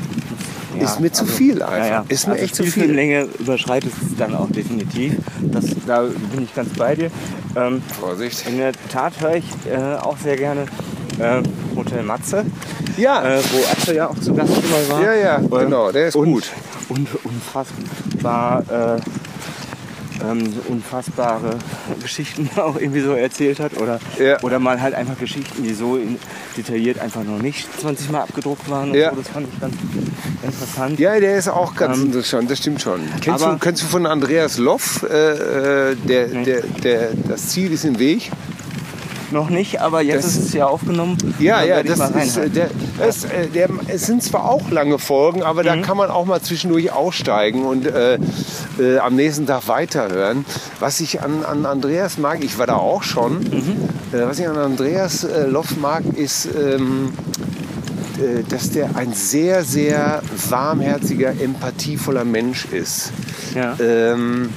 Ja, 0.77 0.85
ist 0.85 0.99
mir 0.99 1.11
zu 1.11 1.23
also, 1.23 1.35
viel 1.35 1.61
einfach. 1.63 1.87
Ja. 1.89 2.05
Ist 2.07 2.27
mir 2.27 2.33
also 2.33 2.45
echt 2.45 2.55
zu 2.55 2.63
viel. 2.63 2.71
Spielfilmlänge 2.71 3.27
überschreitet 3.39 3.91
es 4.01 4.17
dann 4.17 4.35
auch 4.35 4.49
definitiv. 4.49 5.15
Das, 5.41 5.65
da 5.85 6.03
bin 6.03 6.43
ich 6.43 6.53
ganz 6.55 6.69
bei 6.77 6.95
dir. 6.95 7.11
Ähm, 7.55 7.81
Vorsicht. 7.99 8.47
in 8.47 8.57
der 8.57 8.71
Tat 8.91 9.19
höre 9.19 9.35
ich 9.35 9.45
äh, 9.69 9.95
auch 9.95 10.17
sehr 10.17 10.37
gerne 10.37 10.65
äh, 11.19 11.41
Hotel 11.75 12.03
Matze, 12.03 12.45
Ja, 12.97 13.23
äh, 13.23 13.39
wo 13.51 13.57
Atze 13.71 13.95
ja 13.95 14.07
auch 14.09 14.19
zu 14.19 14.33
Gast 14.33 14.53
schon 14.53 14.69
mal 14.71 14.89
war. 14.89 15.03
ja, 15.03 15.13
ja, 15.13 15.37
Ähm, 15.37 15.49
genau, 15.49 15.91
der 15.91 16.07
ist 16.07 16.15
und, 16.15 16.31
gut. 16.31 16.49
Und 16.89 17.07
unfassbar, 17.23 18.63
äh, 18.97 18.99
ähm, 20.21 20.51
unfassbare 20.67 21.57
Geschichten 22.01 22.49
auch 22.59 22.75
irgendwie 22.77 23.01
so 23.01 23.13
erzählt 23.13 23.59
hat. 23.59 23.77
Oder, 23.77 23.99
Ja. 24.19 24.39
oder 24.41 24.59
mal 24.59 24.81
halt 24.81 24.93
einfach 24.93 25.17
Geschichten, 25.17 25.63
die 25.63 25.73
so 25.73 25.95
in, 25.95 26.17
detailliert 26.57 26.99
einfach 26.99 27.23
noch 27.23 27.41
nicht 27.41 27.67
20 27.79 28.09
Mal 28.11 28.21
abgedruckt 28.21 28.69
waren. 28.69 28.93
Ja. 28.93 29.11
so. 29.11 29.17
Das 29.21 29.29
fand 29.29 29.47
ich 29.53 29.59
ganz 29.61 29.75
interessant. 30.43 30.99
Ja, 30.99 31.17
der 31.19 31.37
ist 31.37 31.47
auch 31.47 31.73
ganz 31.75 31.97
Ähm, 31.97 32.05
interessant, 32.07 32.51
das 32.51 32.57
stimmt 32.57 32.81
schon. 32.81 33.01
Kennst 33.21 33.41
du, 33.41 33.45
aber- 33.47 33.59
kennst 33.59 33.83
du 33.83 33.87
von 33.87 34.05
Andreas 34.05 34.57
Loff, 34.57 35.03
äh, 35.09 35.91
äh, 35.91 35.95
der, 35.95 36.27
der, 36.27 36.61
der, 36.83 37.09
das 37.27 37.47
Ziel 37.49 37.71
ist 37.71 37.85
im 37.85 37.97
Weg? 37.99 38.31
Noch 39.31 39.49
nicht, 39.49 39.79
aber 39.81 40.01
jetzt 40.01 40.25
Das- 40.25 40.35
ist 40.37 40.45
es 40.47 40.53
ja 40.53 40.65
aufgenommen. 40.65 41.17
Ja, 41.39 41.61
ja, 41.63 41.83
das 41.83 41.99
ist, 41.99 42.37
äh, 42.37 42.49
der, 42.49 42.69
das, 42.97 43.25
äh, 43.25 43.47
der, 43.47 43.69
es 43.87 44.05
sind 44.07 44.23
zwar 44.23 44.49
auch 44.49 44.71
lange 44.71 44.97
Folgen, 44.97 45.43
aber 45.43 45.61
Mhm. 45.61 45.65
da 45.67 45.77
kann 45.77 45.97
man 45.97 46.09
auch 46.09 46.25
mal 46.25 46.41
zwischendurch 46.41 46.91
aussteigen 46.91 47.63
und 47.65 47.85
äh, 47.85 48.15
äh, 48.79 48.97
am 48.99 49.15
nächsten 49.15 49.45
Tag 49.45 49.67
weiterhören. 49.67 50.45
Was 50.79 50.99
ich 50.99 51.21
an, 51.21 51.45
an 51.45 51.65
Andreas 51.65 52.17
mag, 52.17 52.43
ich 52.43 52.57
war 52.57 52.65
da 52.67 52.75
auch 52.75 53.03
schon, 53.03 53.39
Mhm. 53.39 54.17
äh, 54.17 54.25
was 54.25 54.39
ich 54.39 54.47
an 54.47 54.57
Andreas 54.57 55.23
äh, 55.23 55.45
Loff 55.45 55.77
mag, 55.77 56.03
ist, 56.15 56.47
ähm, 56.59 57.13
äh, 58.17 58.43
dass 58.49 58.71
der 58.71 58.95
ein 58.95 59.13
sehr, 59.13 59.63
sehr 59.63 60.21
warmherziger, 60.49 61.29
empathievoller 61.39 62.25
Mensch 62.25 62.65
ist. 62.65 63.11
Ja. 63.55 63.75
Ähm, 63.79 64.49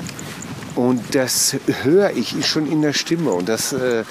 und 0.75 1.15
das 1.15 1.57
höre 1.83 2.11
ich 2.11 2.47
schon 2.47 2.71
in 2.71 2.83
der 2.83 2.93
Stimme. 2.93 3.33
Und 3.33 3.49
das, 3.49 3.73
äh, 3.73 4.05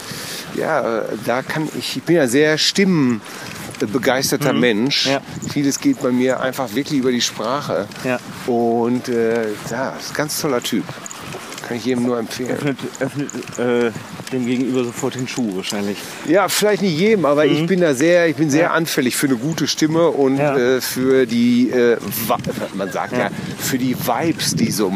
ja, 0.55 1.03
da 1.25 1.41
kann 1.41 1.69
ich, 1.77 1.97
ich 1.97 2.03
bin 2.03 2.15
ja 2.17 2.27
sehr 2.27 2.57
stimmenbegeisterter 2.57 4.53
Mensch. 4.53 5.07
Ja. 5.07 5.21
Vieles 5.51 5.79
geht 5.79 6.01
bei 6.01 6.11
mir 6.11 6.39
einfach 6.39 6.73
wirklich 6.75 6.99
über 6.99 7.11
die 7.11 7.21
Sprache. 7.21 7.87
Ja. 8.03 8.19
Und 8.47 9.09
äh, 9.09 9.47
ja, 9.69 9.91
ist 9.91 10.11
ein 10.11 10.15
ganz 10.15 10.39
toller 10.39 10.61
Typ. 10.61 10.85
Kann 11.67 11.77
ich 11.77 11.85
jedem 11.85 12.05
nur 12.05 12.19
empfehlen. 12.19 12.51
Öffnet, 12.51 12.77
öffnet 12.99 13.29
äh, 13.59 13.91
dem 14.31 14.45
Gegenüber 14.45 14.83
sofort 14.83 15.15
den 15.15 15.27
Schuh 15.27 15.55
wahrscheinlich. 15.55 15.97
Ja, 16.27 16.47
vielleicht 16.47 16.81
nicht 16.81 16.97
jedem, 16.97 17.25
aber 17.25 17.45
mhm. 17.45 17.51
ich 17.51 17.65
bin 17.67 17.81
da 17.81 17.93
sehr, 17.93 18.27
ich 18.27 18.35
bin 18.35 18.49
sehr 18.49 18.63
ja. 18.63 18.71
anfällig 18.71 19.15
für 19.15 19.27
eine 19.27 19.35
gute 19.35 19.67
Stimme 19.67 20.07
und 20.09 20.37
ja. 20.37 20.57
äh, 20.57 20.81
für 20.81 21.25
die, 21.25 21.69
äh, 21.69 21.97
man 22.75 22.91
sagt 22.91 23.13
ja. 23.13 23.19
ja. 23.19 23.29
für 23.57 23.77
die 23.77 23.95
Vibes, 23.95 24.55
die 24.55 24.71
so 24.71 24.91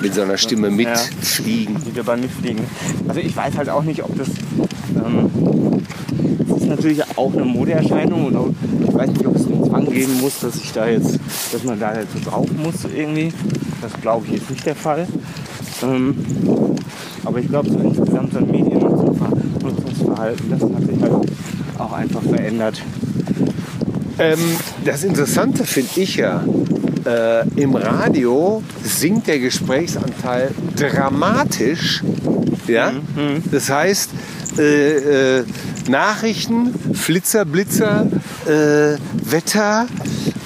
mit 0.00 0.14
so 0.14 0.22
einer 0.22 0.38
Stimme 0.38 0.70
mitfliegen. 0.70 1.76
Die 1.84 1.92
dabei 1.92 2.16
mitfliegen. 2.16 2.64
Also 3.08 3.20
ich 3.20 3.36
weiß 3.36 3.56
halt 3.56 3.68
auch 3.68 3.82
nicht, 3.82 4.02
ob 4.02 4.16
das, 4.16 4.28
ähm, 4.94 5.30
das 6.48 6.58
ist 6.58 6.66
natürlich 6.66 7.02
auch 7.16 7.32
eine 7.32 7.44
Modeerscheinung 7.44 8.26
und 8.26 8.36
auch, 8.36 8.48
ich 8.86 8.94
weiß 8.94 9.10
nicht, 9.10 9.26
ob 9.26 9.36
es 9.36 9.46
einen 9.46 9.64
Zwang 9.64 9.90
geben 9.90 10.20
muss, 10.20 10.40
dass 10.40 10.56
ich 10.56 10.72
da 10.72 10.88
jetzt, 10.88 11.18
dass 11.52 11.64
man 11.64 11.78
da 11.78 11.94
jetzt 11.94 12.14
drauf 12.24 12.46
muss 12.56 12.84
irgendwie. 12.94 13.32
Das 13.82 13.92
glaube 14.00 14.26
ich 14.26 14.34
ist 14.34 14.50
nicht 14.50 14.66
der 14.66 14.76
Fall. 14.76 15.06
Ähm, 15.82 16.16
aber 17.24 17.40
ich 17.40 17.48
glaube, 17.48 17.68
so 17.68 17.78
insgesamt 17.78 18.32
so 18.32 18.38
ein 18.38 18.46
Mediennutzungsverhalten, 20.16 20.50
das 20.50 20.62
hat 20.62 20.86
sich 20.86 21.02
halt 21.02 21.12
auch 21.78 21.92
einfach 21.92 22.22
verändert. 22.22 22.82
Ähm, 24.18 24.38
das 24.84 25.04
Interessante 25.04 25.64
finde 25.64 25.90
ich 25.96 26.16
ja, 26.16 26.42
äh, 27.04 27.46
im 27.60 27.76
Radio 27.76 28.62
sinkt 28.82 29.26
der 29.26 29.38
Gesprächsanteil 29.38 30.50
dramatisch. 30.76 32.02
Ja? 32.66 32.92
Mhm. 32.92 33.42
Das 33.50 33.70
heißt, 33.70 34.10
äh, 34.58 35.38
äh, 35.38 35.44
Nachrichten, 35.88 36.74
Flitzer, 36.94 37.44
Blitzer, 37.44 38.06
äh, 38.46 38.96
Wetter, 39.30 39.86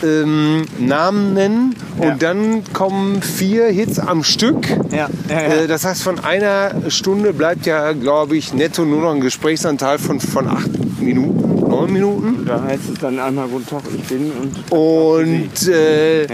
ähm, 0.03 0.65
Namen 0.79 1.35
nennen 1.35 1.75
ja. 2.01 2.13
und 2.13 2.23
dann 2.23 2.65
kommen 2.73 3.23
vier 3.23 3.67
Hits 3.67 3.99
am 3.99 4.25
Stück. 4.25 4.69
Ja. 4.91 5.09
Ja, 5.29 5.41
äh, 5.41 5.67
das 5.67 5.85
heißt, 5.85 6.03
von 6.03 6.19
einer 6.19 6.91
Stunde 6.91 7.33
bleibt 7.33 7.67
ja, 7.67 7.93
glaube 7.93 8.37
ich, 8.37 8.55
netto 8.55 8.85
nur 8.85 9.03
noch 9.03 9.15
ein 9.15 9.21
Gesprächsanteil 9.21 9.99
von, 9.99 10.21
von 10.21 10.49
acht 10.49 10.71
Minuten, 11.01 11.50
neun 11.71 11.93
Minuten. 11.93 12.45
Da 12.47 12.63
heißt 12.63 12.91
es 12.93 12.99
dann 12.99 13.19
einmal 13.19 13.49
Guten 13.49 13.67
Tag, 13.67 13.83
ich 13.97 14.05
bin 14.05 14.31
und. 14.33 14.71
Und 14.71 15.69
äh, 15.69 16.27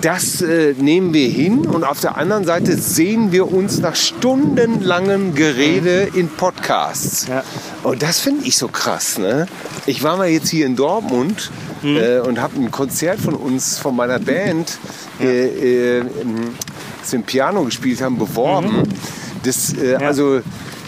das 0.00 0.40
äh, 0.40 0.74
nehmen 0.78 1.12
wir 1.12 1.28
hin 1.28 1.66
und 1.66 1.84
auf 1.84 2.00
der 2.00 2.16
anderen 2.16 2.44
Seite 2.44 2.76
sehen 2.76 3.32
wir 3.32 3.52
uns 3.52 3.80
nach 3.80 3.96
stundenlangem 3.96 5.34
Gerede 5.34 6.08
mhm. 6.12 6.20
in 6.20 6.28
Podcasts. 6.28 7.26
Und 7.82 8.02
das 8.02 8.20
finde 8.20 8.46
ich 8.46 8.56
so 8.56 8.68
krass. 8.68 9.18
Ne? 9.18 9.46
Ich 9.86 10.02
war 10.02 10.16
mal 10.16 10.28
jetzt 10.28 10.48
hier 10.48 10.66
in 10.66 10.76
Dortmund 10.76 11.50
mhm. 11.82 11.96
äh, 11.96 12.18
und 12.20 12.40
habe 12.40 12.56
ein 12.56 12.70
Konzert 12.70 13.20
von 13.20 13.34
uns, 13.34 13.78
von 13.78 13.94
meiner 13.96 14.18
Band, 14.18 14.78
ja. 15.18 15.26
äh, 15.26 15.98
äh, 15.98 16.04
das 17.00 17.12
wir 17.12 17.20
Piano 17.20 17.64
gespielt 17.64 18.00
haben, 18.00 18.18
beworben. 18.18 18.78
Mhm. 18.78 18.82
Das, 19.44 19.74
äh, 19.74 19.92
ja. 19.92 19.98
Also 19.98 20.40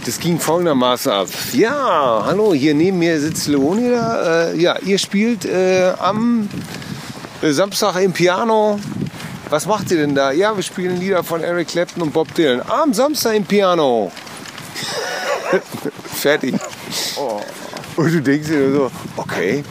das 0.07 0.21
ging 0.21 0.38
folgendermaßen 0.38 1.11
ab. 1.11 1.29
Ja, 1.53 2.23
hallo, 2.25 2.55
hier 2.55 2.75
neben 2.75 2.99
mir 2.99 3.21
sitzt 3.21 3.49
Leonie 3.49 3.90
da. 3.90 4.51
Äh, 4.51 4.57
ja, 4.57 4.79
ihr 4.79 4.99
spielt 4.99 5.45
äh, 5.45 5.92
am 5.99 6.49
Samstag 7.42 8.01
im 8.01 8.12
Piano. 8.12 8.79
Was 9.51 9.66
macht 9.66 9.90
ihr 9.90 9.99
denn 9.99 10.14
da? 10.14 10.31
Ja, 10.31 10.55
wir 10.55 10.62
spielen 10.62 11.01
Lieder 11.01 11.25
von 11.25 11.42
Eric 11.42 11.69
Clapton 11.69 12.03
und 12.03 12.12
Bob 12.12 12.33
Dylan. 12.35 12.62
Am 12.69 12.95
Samstag 12.95 13.35
im 13.35 13.45
Piano. 13.45 14.12
Fertig. 16.05 16.55
Oh. 17.16 17.40
Und 17.97 18.12
du 18.12 18.23
denkst 18.23 18.49
dir 18.49 18.73
so, 18.73 18.90
okay, 19.16 19.64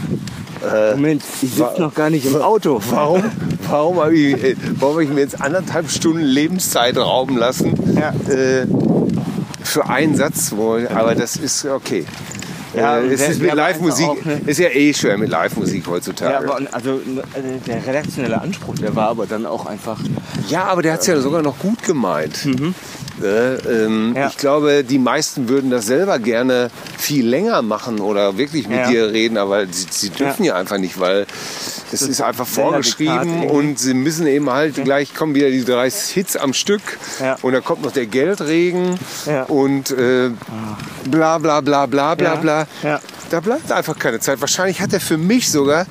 äh, 0.69 0.91
Moment, 0.95 1.23
ich 1.41 1.51
sitze 1.51 1.79
noch 1.79 1.93
gar 1.93 2.09
nicht 2.09 2.25
im 2.25 2.35
Auto. 2.41 2.81
Warum, 2.89 3.23
warum 3.69 3.99
habe 3.99 4.15
ich, 4.15 4.43
äh, 4.43 4.55
hab 4.81 4.99
ich 4.99 5.09
mir 5.09 5.21
jetzt 5.21 5.41
anderthalb 5.41 5.89
Stunden 5.89 6.21
Lebenszeit 6.21 6.97
rauben 6.97 7.37
lassen? 7.37 7.97
Ja. 7.97 8.13
Äh, 8.33 8.65
für 9.65 9.89
einen 9.89 10.15
Satz, 10.15 10.53
wo, 10.55 10.75
aber 10.75 11.15
das 11.15 11.35
ist 11.35 11.65
okay. 11.65 12.05
Ja, 12.75 12.99
äh, 12.99 13.07
es 13.07 13.21
ist 13.21 13.41
mit 13.41 13.53
Live-Musik, 13.53 14.09
ist 14.45 14.59
ja 14.59 14.69
eh 14.69 14.93
schwer 14.93 15.17
mit 15.17 15.29
Live-Musik 15.29 15.87
heutzutage. 15.87 16.31
Ja, 16.31 16.39
aber 16.39 16.59
also 16.71 16.99
der 17.67 17.87
redaktionelle 17.87 18.41
Anspruch, 18.41 18.75
der 18.75 18.95
war 18.95 19.09
aber 19.09 19.25
dann 19.25 19.45
auch 19.45 19.65
einfach. 19.65 19.99
Ja, 20.49 20.65
aber 20.65 20.81
der 20.81 20.93
hat 20.93 21.01
es 21.01 21.07
ja 21.07 21.19
sogar 21.19 21.41
noch 21.41 21.57
gut 21.59 21.83
gemeint. 21.83 22.45
Mhm. 22.45 22.75
Äh, 23.21 23.55
ähm, 23.55 24.13
ja. 24.15 24.27
Ich 24.27 24.37
glaube, 24.37 24.83
die 24.83 24.99
meisten 24.99 25.47
würden 25.49 25.69
das 25.69 25.85
selber 25.85 26.19
gerne 26.19 26.69
viel 26.97 27.27
länger 27.27 27.61
machen 27.61 27.99
oder 27.99 28.37
wirklich 28.37 28.67
mit 28.67 28.79
ja. 28.79 28.89
dir 28.89 29.11
reden, 29.11 29.37
aber 29.37 29.65
sie, 29.67 29.85
sie 29.89 30.09
dürfen 30.09 30.43
ja. 30.43 30.55
einfach 30.55 30.77
nicht, 30.77 30.99
weil 30.99 31.25
es 31.91 32.01
ist 32.01 32.21
einfach 32.21 32.47
vorgeschrieben 32.47 33.47
und 33.47 33.79
sie 33.79 33.93
müssen 33.93 34.27
eben 34.27 34.49
halt, 34.49 34.75
gleich 34.83 35.13
kommen 35.13 35.35
wieder 35.35 35.49
die 35.49 35.63
drei 35.63 35.89
Hits 35.89 36.35
am 36.35 36.53
Stück 36.53 36.81
und 37.41 37.53
dann 37.53 37.63
kommt 37.63 37.83
noch 37.83 37.91
der 37.91 38.05
Geldregen 38.05 38.99
und 39.47 39.91
äh, 39.91 40.31
bla 41.09 41.37
bla 41.37 41.61
bla 41.61 41.85
bla 41.85 42.15
bla 42.15 42.35
bla. 42.35 42.67
Da 43.35 43.41
bleibt 43.41 43.69
einfach 43.69 43.99
keine 43.99 44.21
Zeit. 44.21 44.39
Wahrscheinlich 44.39 44.79
hat 44.79 44.93
er 44.93 45.01
für 45.01 45.17
mich 45.17 45.51
sogar 45.51 45.85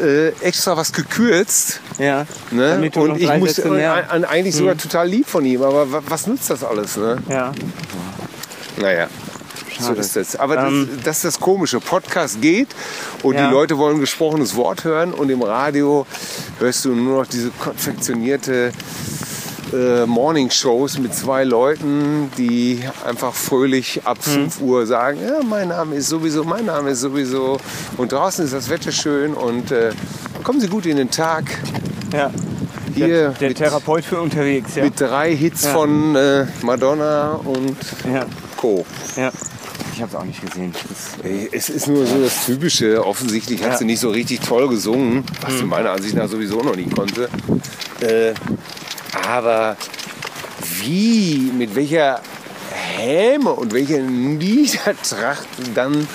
äh, 0.00 0.28
extra 0.40 0.78
was 0.78 0.94
gekürzt. 0.94 1.78
Ja. 1.98 2.24
Ne? 2.50 2.90
Und 2.94 3.20
ich 3.20 3.30
muss 3.34 3.58
äh, 3.58 3.86
eigentlich 4.26 4.56
sogar 4.56 4.72
hm. 4.72 4.78
total 4.78 5.06
lieb 5.06 5.28
von 5.28 5.44
ihm. 5.44 5.62
Aber 5.62 5.86
was 6.08 6.26
nützt 6.26 6.48
das 6.48 6.64
alles? 6.64 6.96
Ne? 6.96 7.18
Ja. 7.28 7.52
Naja. 8.80 9.08
So 9.78 9.92
ist 9.92 10.16
das. 10.16 10.36
Aber 10.36 10.56
ähm, 10.68 10.88
das, 10.94 11.04
das, 11.04 11.16
ist 11.16 11.24
das 11.26 11.40
Komische. 11.40 11.80
Podcast 11.80 12.40
geht 12.40 12.68
und 13.22 13.34
ja. 13.34 13.46
die 13.46 13.52
Leute 13.52 13.76
wollen 13.76 14.00
gesprochenes 14.00 14.56
Wort 14.56 14.84
hören 14.84 15.12
und 15.12 15.28
im 15.28 15.42
Radio 15.42 16.06
hörst 16.60 16.86
du 16.86 16.94
nur 16.94 17.18
noch 17.18 17.26
diese 17.26 17.50
konfektionierte 17.50 18.72
äh, 19.72 20.06
Morning-Shows 20.06 20.98
mit 20.98 21.14
zwei 21.14 21.44
Leuten, 21.44 22.30
die 22.38 22.80
einfach 23.06 23.34
fröhlich 23.34 24.02
ab 24.04 24.18
5 24.20 24.60
mhm. 24.60 24.66
Uhr 24.66 24.86
sagen, 24.86 25.18
ja, 25.22 25.40
mein 25.42 25.68
Name 25.68 25.96
ist 25.96 26.08
sowieso, 26.08 26.44
mein 26.44 26.66
Name 26.66 26.90
ist 26.90 27.00
sowieso 27.00 27.58
und 27.96 28.12
draußen 28.12 28.44
ist 28.44 28.54
das 28.54 28.68
Wetter 28.68 28.92
schön 28.92 29.34
und 29.34 29.70
äh, 29.70 29.92
kommen 30.42 30.60
Sie 30.60 30.68
gut 30.68 30.86
in 30.86 30.96
den 30.96 31.10
Tag. 31.10 31.44
Ja. 32.12 32.30
Hier 32.94 33.06
der, 33.06 33.30
der 33.30 33.48
mit, 33.48 33.58
Therapeut 33.58 34.04
für 34.04 34.20
unterwegs, 34.20 34.74
ja. 34.74 34.84
Mit 34.84 35.00
drei 35.00 35.34
Hits 35.34 35.64
ja. 35.64 35.72
von 35.72 36.16
äh, 36.16 36.46
Madonna 36.62 37.32
und 37.32 37.76
ja. 38.12 38.26
Co. 38.56 38.84
Ja. 39.16 39.30
Ich 39.94 40.02
habe 40.02 40.10
es 40.10 40.16
auch 40.16 40.24
nicht 40.24 40.40
gesehen. 40.40 40.74
es 41.52 41.68
ist 41.68 41.86
nur 41.86 42.06
so 42.06 42.22
das 42.22 42.46
Typische. 42.46 43.04
Offensichtlich 43.04 43.62
hat 43.62 43.78
sie 43.78 43.84
nicht 43.84 44.00
so 44.00 44.08
richtig 44.08 44.40
toll 44.40 44.68
gesungen, 44.68 45.24
was 45.42 45.54
sie 45.54 45.60
hm. 45.60 45.68
meiner 45.68 45.90
Ansicht 45.90 46.14
nach 46.14 46.26
sowieso 46.26 46.62
noch 46.62 46.74
nicht 46.74 46.94
konnte. 46.96 47.28
Äh, 48.00 48.32
aber 49.30 49.76
wie, 50.80 51.52
mit 51.56 51.74
welcher 51.76 52.20
Häme 52.72 53.50
und 53.50 53.72
welcher 53.72 54.00
Niedertracht 54.00 55.46
dann 55.74 56.08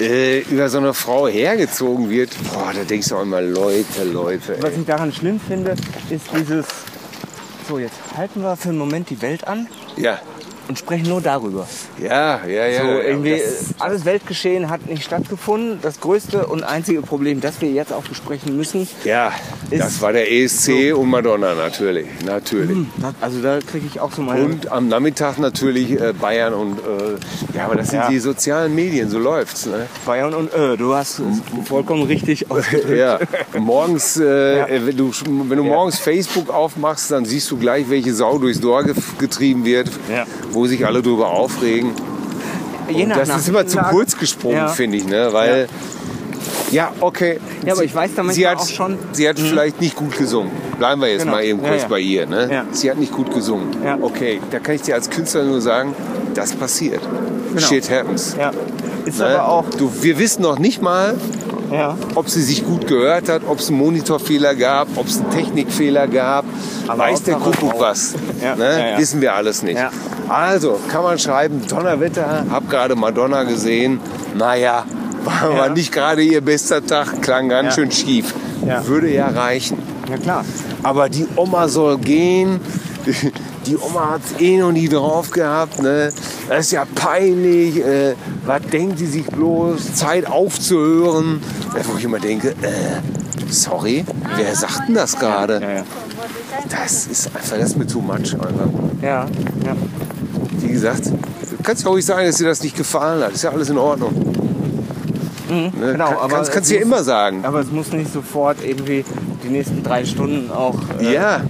äh, 0.00 0.40
über 0.40 0.68
so 0.68 0.78
eine 0.78 0.94
Frau 0.94 1.28
hergezogen 1.28 2.08
wird, 2.08 2.30
boah, 2.52 2.72
da 2.74 2.84
denkst 2.84 3.08
du 3.10 3.16
auch 3.16 3.22
immer, 3.22 3.42
Leute, 3.42 4.04
Leute. 4.04 4.56
Ey. 4.56 4.62
Was 4.62 4.72
ich 4.72 4.86
daran 4.86 5.12
schlimm 5.12 5.38
finde, 5.38 5.74
ist 6.10 6.26
dieses, 6.34 6.66
so 7.68 7.78
jetzt 7.78 7.96
halten 8.16 8.42
wir 8.42 8.56
für 8.56 8.70
einen 8.70 8.78
Moment 8.78 9.10
die 9.10 9.20
Welt 9.20 9.46
an. 9.46 9.68
Ja 9.96 10.18
und 10.68 10.78
sprechen 10.78 11.08
nur 11.08 11.20
darüber. 11.20 11.66
Ja, 12.02 12.40
ja, 12.46 12.66
ja. 12.66 12.82
So, 12.82 12.88
irgendwie 13.00 13.40
alles 13.78 14.04
Weltgeschehen 14.04 14.68
hat 14.68 14.86
nicht 14.86 15.04
stattgefunden. 15.04 15.78
Das 15.82 16.00
größte 16.00 16.46
und 16.46 16.62
einzige 16.64 17.02
Problem, 17.02 17.40
das 17.40 17.60
wir 17.60 17.70
jetzt 17.70 17.92
auch 17.92 18.02
besprechen 18.02 18.56
müssen. 18.56 18.88
Ja, 19.04 19.32
das 19.70 20.00
war 20.00 20.12
der 20.12 20.30
ESC 20.30 20.90
so. 20.90 21.00
und 21.00 21.10
Madonna 21.10 21.54
natürlich, 21.54 22.06
natürlich. 22.24 22.70
Hm, 22.70 22.90
also 23.20 23.40
da 23.40 23.58
kriege 23.60 23.86
ich 23.86 24.00
auch 24.00 24.12
so 24.12 24.22
meine. 24.22 24.44
Und 24.44 24.72
am 24.72 24.88
Nachmittag 24.88 25.38
natürlich 25.38 25.92
äh, 26.00 26.12
Bayern 26.12 26.54
und 26.54 26.78
äh, 26.78 27.56
ja, 27.56 27.66
aber 27.66 27.76
das 27.76 27.90
sind 27.90 28.00
ja. 28.00 28.08
die 28.08 28.18
sozialen 28.18 28.74
Medien, 28.74 29.08
so 29.08 29.18
läuft's. 29.18 29.66
Ne? 29.66 29.86
Bayern 30.04 30.34
und 30.34 30.52
äh, 30.52 30.76
du 30.76 30.94
hast 30.94 31.22
vollkommen 31.64 32.04
richtig 32.04 32.50
ausgedrückt. 32.50 32.96
ja, 32.96 33.18
morgens, 33.58 34.16
äh, 34.16 34.58
ja. 34.58 34.66
Wenn 34.68 34.96
du, 34.96 35.12
wenn 35.48 35.58
du 35.58 35.64
morgens 35.64 35.98
Facebook 35.98 36.50
aufmachst, 36.50 37.10
dann 37.10 37.24
siehst 37.24 37.50
du 37.50 37.56
gleich, 37.56 37.88
welche 37.88 38.12
Sau 38.14 38.38
durchs 38.38 38.60
Dorf 38.60 38.86
getrieben 39.18 39.64
wird. 39.64 39.90
Ja 40.10 40.26
wo 40.56 40.66
sich 40.66 40.84
alle 40.86 41.02
darüber 41.02 41.28
aufregen. 41.28 41.92
Und 42.88 43.10
das 43.10 43.28
ist 43.28 43.48
immer 43.48 43.66
zu 43.66 43.78
kurz 43.78 44.16
gesprungen, 44.16 44.56
ja. 44.56 44.68
finde 44.68 44.96
ich, 44.96 45.06
ne? 45.06 45.28
weil 45.32 45.68
ja. 46.70 46.92
okay. 47.00 47.38
Ja, 47.64 47.74
aber 47.74 47.84
ich 47.84 47.94
weiß 47.94 48.12
damit 48.16 48.34
sie 48.34 48.46
hat, 48.46 48.58
auch 48.58 48.68
schon. 48.68 48.98
Sie 49.12 49.28
hat 49.28 49.38
mhm. 49.38 49.46
vielleicht 49.46 49.80
nicht 49.80 49.96
gut 49.96 50.16
gesungen. 50.16 50.50
Bleiben 50.78 51.00
wir 51.00 51.08
jetzt 51.08 51.22
genau. 51.22 51.32
mal 51.36 51.44
eben 51.44 51.62
kurz 51.62 51.82
ja, 51.82 51.88
bei 51.88 52.00
ihr. 52.00 52.26
Ne? 52.26 52.64
Sie 52.72 52.90
hat 52.90 52.98
nicht 52.98 53.12
gut 53.12 53.32
gesungen. 53.32 53.68
Okay, 54.00 54.40
da 54.50 54.58
kann 54.58 54.74
ich 54.74 54.82
dir 54.82 54.94
als 54.94 55.10
Künstler 55.10 55.44
nur 55.44 55.60
sagen, 55.60 55.94
das 56.34 56.54
passiert. 56.54 57.00
Genau. 57.54 57.66
Shit 57.66 57.90
happens. 57.90 58.36
Ja. 58.38 58.50
Ist 59.04 59.18
ne? 59.18 59.26
aber 59.26 59.48
auch. 59.48 59.70
Du, 59.70 59.92
wir 60.00 60.18
wissen 60.18 60.42
noch 60.42 60.58
nicht 60.58 60.82
mal, 60.82 61.14
ja. 61.70 61.96
ob 62.14 62.28
sie 62.28 62.42
sich 62.42 62.64
gut 62.64 62.86
gehört 62.86 63.28
hat, 63.28 63.42
ob 63.46 63.58
es 63.58 63.68
einen 63.68 63.78
Monitorfehler 63.78 64.54
gab, 64.54 64.88
ob 64.96 65.06
es 65.06 65.20
einen 65.20 65.30
Technikfehler 65.30 66.06
gab. 66.08 66.44
Aber 66.86 67.04
Weiß 67.04 67.22
der 67.22 67.36
Kuckuck 67.36 67.78
was. 67.78 68.14
Ja. 68.42 68.56
Ne? 68.56 68.92
Ja, 68.92 68.98
Wissen 68.98 69.20
wir 69.20 69.34
alles 69.34 69.62
nicht. 69.62 69.80
Also 70.28 70.78
kann 70.88 71.02
man 71.02 71.18
schreiben, 71.18 71.62
Donnerwetter, 71.68 72.44
hab 72.50 72.68
gerade 72.68 72.96
Madonna 72.96 73.44
gesehen. 73.44 74.00
Naja, 74.34 74.84
war, 75.24 75.50
ja. 75.50 75.58
war 75.58 75.68
nicht 75.68 75.92
gerade 75.92 76.22
ihr 76.22 76.40
bester 76.40 76.84
Tag, 76.84 77.22
klang 77.22 77.48
ganz 77.48 77.74
schön 77.74 77.90
schief. 77.90 78.34
Würde 78.84 79.08
ja 79.12 79.28
reichen. 79.28 79.78
Ja 80.10 80.16
klar. 80.16 80.44
Aber 80.82 81.08
die 81.08 81.26
Oma 81.36 81.68
soll 81.68 81.98
gehen, 81.98 82.60
die 83.66 83.76
Oma 83.76 84.10
hat 84.12 84.20
es 84.24 84.40
eh 84.40 84.56
noch 84.58 84.72
nie 84.72 84.88
drauf 84.88 85.30
gehabt. 85.30 85.80
Ne? 85.82 86.12
Das 86.48 86.66
ist 86.66 86.72
ja 86.72 86.84
peinlich. 86.94 87.78
Äh, 87.84 88.14
was 88.44 88.62
denkt 88.72 88.98
sie 88.98 89.06
sich 89.06 89.26
bloß? 89.26 89.94
Zeit 89.94 90.26
aufzuhören. 90.26 91.42
Wo 91.84 91.98
ich 91.98 92.04
immer 92.04 92.18
denke, 92.20 92.50
äh, 92.50 93.00
sorry, 93.50 94.04
wer 94.36 94.54
sagt 94.54 94.88
denn 94.88 94.94
das 94.94 95.18
gerade? 95.18 95.60
Ja, 95.60 95.70
ja. 95.70 95.82
Das 96.70 97.06
ist 97.06 97.26
einfach, 97.34 97.58
das 97.58 97.70
ist 97.70 97.76
mir 97.76 97.86
too 97.86 98.00
much. 98.00 98.34
Einfach. 98.34 98.68
Ja, 99.02 99.26
ja. 99.64 99.76
Wie 100.58 100.68
gesagt, 100.68 101.06
du 101.06 101.62
kannst 101.62 101.84
ja 101.84 101.90
ruhig 101.90 102.04
sagen, 102.04 102.26
dass 102.26 102.36
dir 102.36 102.46
das 102.46 102.62
nicht 102.62 102.76
gefallen 102.76 103.22
hat. 103.22 103.32
Ist 103.32 103.42
ja 103.44 103.50
alles 103.50 103.68
in 103.68 103.78
Ordnung. 103.78 104.12
Ne? 105.48 105.70
genau, 105.92 106.06
Kann- 106.06 106.16
aber 106.16 106.28
kannst, 106.36 106.50
kannst 106.52 106.70
du 106.70 106.74
ja 106.74 106.82
immer 106.82 107.04
sagen. 107.04 107.44
Aber 107.44 107.60
es 107.60 107.70
muss 107.70 107.92
nicht 107.92 108.12
sofort 108.12 108.56
irgendwie 108.64 109.04
die 109.44 109.48
nächsten 109.48 109.82
drei 109.84 110.04
Stunden 110.04 110.50
auch 110.50 110.74
äh, 111.00 111.14
Ja. 111.14 111.40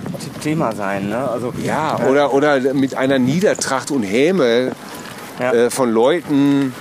Thema 0.46 0.72
sein. 0.72 1.08
Ne? 1.08 1.28
Also, 1.28 1.52
Ja, 1.62 1.98
oder, 2.08 2.32
oder 2.32 2.60
mit 2.72 2.94
einer 2.96 3.18
Niedertracht 3.18 3.90
und 3.90 4.04
Häme 4.04 4.70
Ja. 5.40 5.52
äh, 5.52 5.70
von 5.70 5.90
Leuten, 5.90 6.72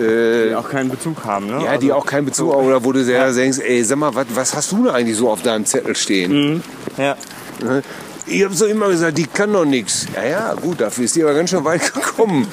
äh, 0.00 0.48
die 0.48 0.54
auch 0.56 0.68
keinen 0.68 0.90
Bezug 0.90 1.24
haben. 1.24 1.46
Ne? 1.46 1.64
ja, 1.64 1.76
die 1.78 1.92
Also, 1.92 1.94
auch 1.94 2.06
keinen 2.06 2.24
Bezug 2.24 2.52
haben, 2.52 2.66
oder 2.66 2.84
wo 2.84 2.90
du 2.92 3.04
selber 3.04 3.32
denkst, 3.32 3.58
ey, 3.60 3.84
sag 3.84 3.98
mal, 3.98 4.12
was, 4.14 4.26
was 4.34 4.54
hast 4.56 4.72
du 4.72 4.84
denn 4.84 4.92
eigentlich 4.94 5.16
so 5.16 5.30
auf 5.30 5.42
deinem 5.42 5.64
Zettel 5.66 5.94
stehen? 5.94 6.62
Ja, 6.96 7.16
Ne? 7.62 7.82
Ich 8.26 8.44
habe 8.44 8.54
so 8.54 8.66
immer 8.66 8.88
gesagt, 8.88 9.18
die 9.18 9.26
kann 9.26 9.52
doch 9.52 9.64
nichts. 9.64 10.06
Ja, 10.14 10.24
ja, 10.24 10.54
gut, 10.54 10.80
dafür 10.80 11.04
ist 11.04 11.16
die 11.16 11.22
aber 11.22 11.34
ganz 11.34 11.50
schön 11.50 11.64
weit 11.64 11.92
gekommen. 11.94 12.46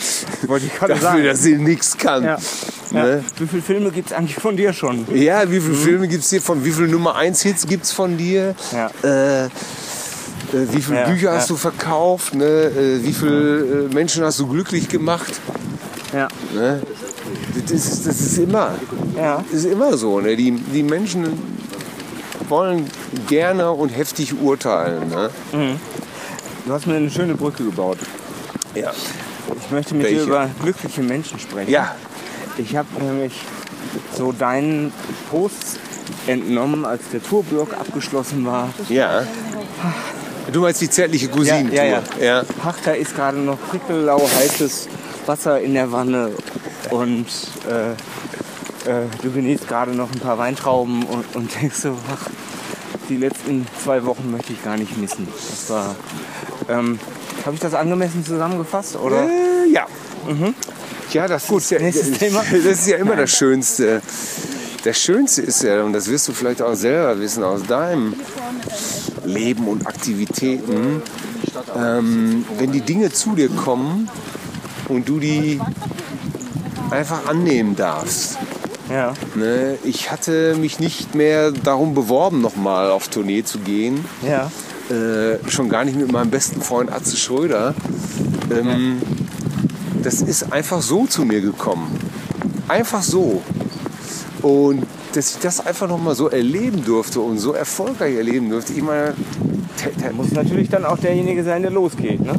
wollte 0.47 0.65
ich 0.65 0.73
gerade 0.75 0.93
dafür, 0.93 1.09
sagen. 1.09 1.23
dass 1.25 1.43
sie 1.43 1.55
nichts 1.57 1.97
kann. 1.97 2.23
Ja. 2.23 2.37
Ja. 2.91 3.03
Ne? 3.03 3.23
Wie 3.37 3.47
viele 3.47 3.61
Filme 3.61 3.91
gibt 3.91 4.09
es 4.09 4.17
eigentlich 4.17 4.35
von 4.35 4.57
dir 4.57 4.73
schon? 4.73 5.05
Ja, 5.13 5.49
wie 5.51 5.59
viele 5.59 5.75
Filme 5.75 6.07
gibt 6.07 6.23
es 6.23 6.29
hier 6.31 6.41
von, 6.41 6.65
wie 6.65 6.71
viele 6.71 6.87
Nummer 6.87 7.15
1 7.15 7.41
Hits 7.43 7.67
gibt 7.67 7.85
es 7.85 7.91
von 7.91 8.17
dir? 8.17 8.55
Ja. 8.71 8.89
Äh, 9.03 9.45
äh, 9.45 9.49
wie 10.71 10.81
viele 10.81 11.01
Ja, 11.01 11.07
Bücher 11.07 11.31
ja. 11.31 11.37
hast 11.37 11.49
du 11.51 11.55
verkauft? 11.55 12.33
Ne? 12.33 12.45
Äh, 12.45 13.03
wie 13.03 13.13
viele 13.13 13.87
äh, 13.91 13.93
Menschen 13.93 14.23
hast 14.23 14.39
du 14.39 14.47
glücklich 14.47 14.89
gemacht? 14.89 15.39
Ja. 16.13 16.27
Ne? 16.55 16.81
Das, 17.61 17.71
ist, 17.71 18.07
das 18.07 18.19
ist 18.19 18.37
immer, 18.39 18.73
Ja. 19.15 19.43
das 19.51 19.63
ist 19.65 19.71
immer 19.71 19.95
so. 19.95 20.19
Ne? 20.19 20.35
Die, 20.35 20.51
die 20.51 20.81
Menschen 20.81 21.58
wollen 22.49 22.89
gerne 23.27 23.71
und 23.71 23.89
heftig 23.89 24.39
urteilen. 24.39 25.09
Ne? 25.09 25.29
Du 26.65 26.73
hast 26.73 26.87
mir 26.87 26.95
eine 26.95 27.09
schöne 27.09 27.35
Brücke 27.35 27.63
gebaut. 27.63 27.99
Ja. 28.75 28.91
Ich 29.59 29.71
möchte 29.71 29.95
mit 29.95 30.05
Welche? 30.05 30.17
dir 30.19 30.23
über 30.27 30.49
glückliche 30.61 31.01
Menschen 31.01 31.39
sprechen. 31.39 31.71
Ja. 31.71 31.95
Ich 32.57 32.75
habe 32.75 32.87
nämlich 33.01 33.33
so 34.15 34.31
deinen 34.31 34.91
Post 35.31 35.79
entnommen, 36.27 36.85
als 36.85 37.01
der 37.11 37.23
Tourblock 37.23 37.73
abgeschlossen 37.73 38.45
war. 38.45 38.69
ja. 38.89 39.23
Du 40.51 40.61
meinst 40.61 40.81
die 40.81 40.89
zärtliche 40.89 41.27
Cousinentour? 41.27 41.75
Ja, 41.75 41.83
ja, 41.83 42.01
ja. 42.19 42.43
Ach, 42.65 42.75
da 42.83 42.93
ist 42.93 43.15
gerade 43.15 43.37
noch 43.37 43.59
prickellau 43.69 44.19
heißes 44.39 44.87
Wasser 45.27 45.61
in 45.61 45.75
der 45.75 45.91
Wanne 45.91 46.31
und 46.89 47.27
äh, 47.67 47.93
äh, 48.89 49.05
du 49.21 49.31
genießt 49.31 49.67
gerade 49.67 49.91
noch 49.91 50.11
ein 50.11 50.19
paar 50.19 50.37
Weintrauben 50.37 51.03
und, 51.03 51.35
und 51.35 51.61
denkst 51.61 51.77
so, 51.77 51.95
ach, 52.11 52.27
die 53.07 53.17
letzten 53.17 53.67
zwei 53.83 54.03
Wochen 54.05 54.31
möchte 54.31 54.53
ich 54.53 54.63
gar 54.63 54.77
nicht 54.77 54.97
missen. 54.97 55.27
Das 55.49 55.69
war, 55.69 55.95
ähm, 56.67 56.99
habe 57.45 57.55
ich 57.55 57.61
das 57.61 57.73
angemessen 57.73 58.25
zusammengefasst 58.25 58.95
oder? 58.97 59.25
Äh, 59.25 59.71
ja. 59.71 59.85
Ja, 61.11 61.27
das 61.27 61.47
Gut, 61.47 61.61
ist 61.61 61.71
ja, 61.71 61.79
nächstes 61.79 62.09
das, 62.09 62.19
Thema. 62.19 62.43
das 62.51 62.65
ist 62.65 62.87
ja 62.87 62.97
immer 62.97 63.15
das 63.15 63.31
Schönste. 63.31 64.01
Das 64.83 64.97
Schönste 64.97 65.41
ist 65.41 65.63
ja, 65.63 65.83
und 65.83 65.93
das 65.93 66.07
wirst 66.07 66.27
du 66.27 66.33
vielleicht 66.33 66.61
auch 66.61 66.73
selber 66.73 67.19
wissen 67.19 67.43
aus 67.43 67.63
deinem 67.63 68.15
Leben 69.25 69.67
und 69.67 69.85
Aktivitäten, 69.85 71.01
ähm, 71.77 72.45
wenn 72.57 72.71
die 72.71 72.81
Dinge 72.81 73.11
zu 73.11 73.35
dir 73.35 73.49
kommen 73.49 74.09
und 74.87 75.07
du 75.07 75.19
die 75.19 75.59
einfach 76.91 77.27
annehmen 77.27 77.75
darfst. 77.75 78.37
Ja. 78.89 79.13
Ne? 79.35 79.77
Ich 79.83 80.11
hatte 80.11 80.55
mich 80.55 80.79
nicht 80.79 81.15
mehr 81.15 81.51
darum 81.51 81.93
beworben, 81.93 82.41
nochmal 82.41 82.91
auf 82.91 83.07
Tournee 83.07 83.43
zu 83.43 83.59
gehen. 83.59 84.03
Ja. 84.27 84.51
Äh, 84.93 85.37
schon 85.49 85.69
gar 85.69 85.85
nicht 85.85 85.97
mit 85.97 86.11
meinem 86.11 86.31
besten 86.31 86.61
Freund 86.61 86.91
Atze 86.91 87.15
Schröder. 87.15 87.75
Ähm, 88.51 89.01
das 90.03 90.21
ist 90.21 90.51
einfach 90.51 90.81
so 90.81 91.05
zu 91.05 91.25
mir 91.25 91.41
gekommen. 91.41 91.99
Einfach 92.67 93.03
so. 93.03 93.41
Und 94.41 94.85
dass 95.13 95.31
ich 95.31 95.39
das 95.39 95.65
einfach 95.65 95.87
noch 95.87 96.01
mal 96.01 96.15
so 96.15 96.29
erleben 96.29 96.83
durfte 96.85 97.19
und 97.19 97.39
so 97.39 97.53
erfolgreich 97.53 98.15
erleben 98.15 98.49
durfte. 98.49 98.73
Ich 98.73 98.81
meine, 98.81 99.13
Muss 100.13 100.31
natürlich 100.31 100.69
dann 100.69 100.85
auch 100.85 100.97
derjenige 100.97 101.43
sein, 101.43 101.61
der 101.61 101.71
losgeht, 101.71 102.21
ne? 102.21 102.33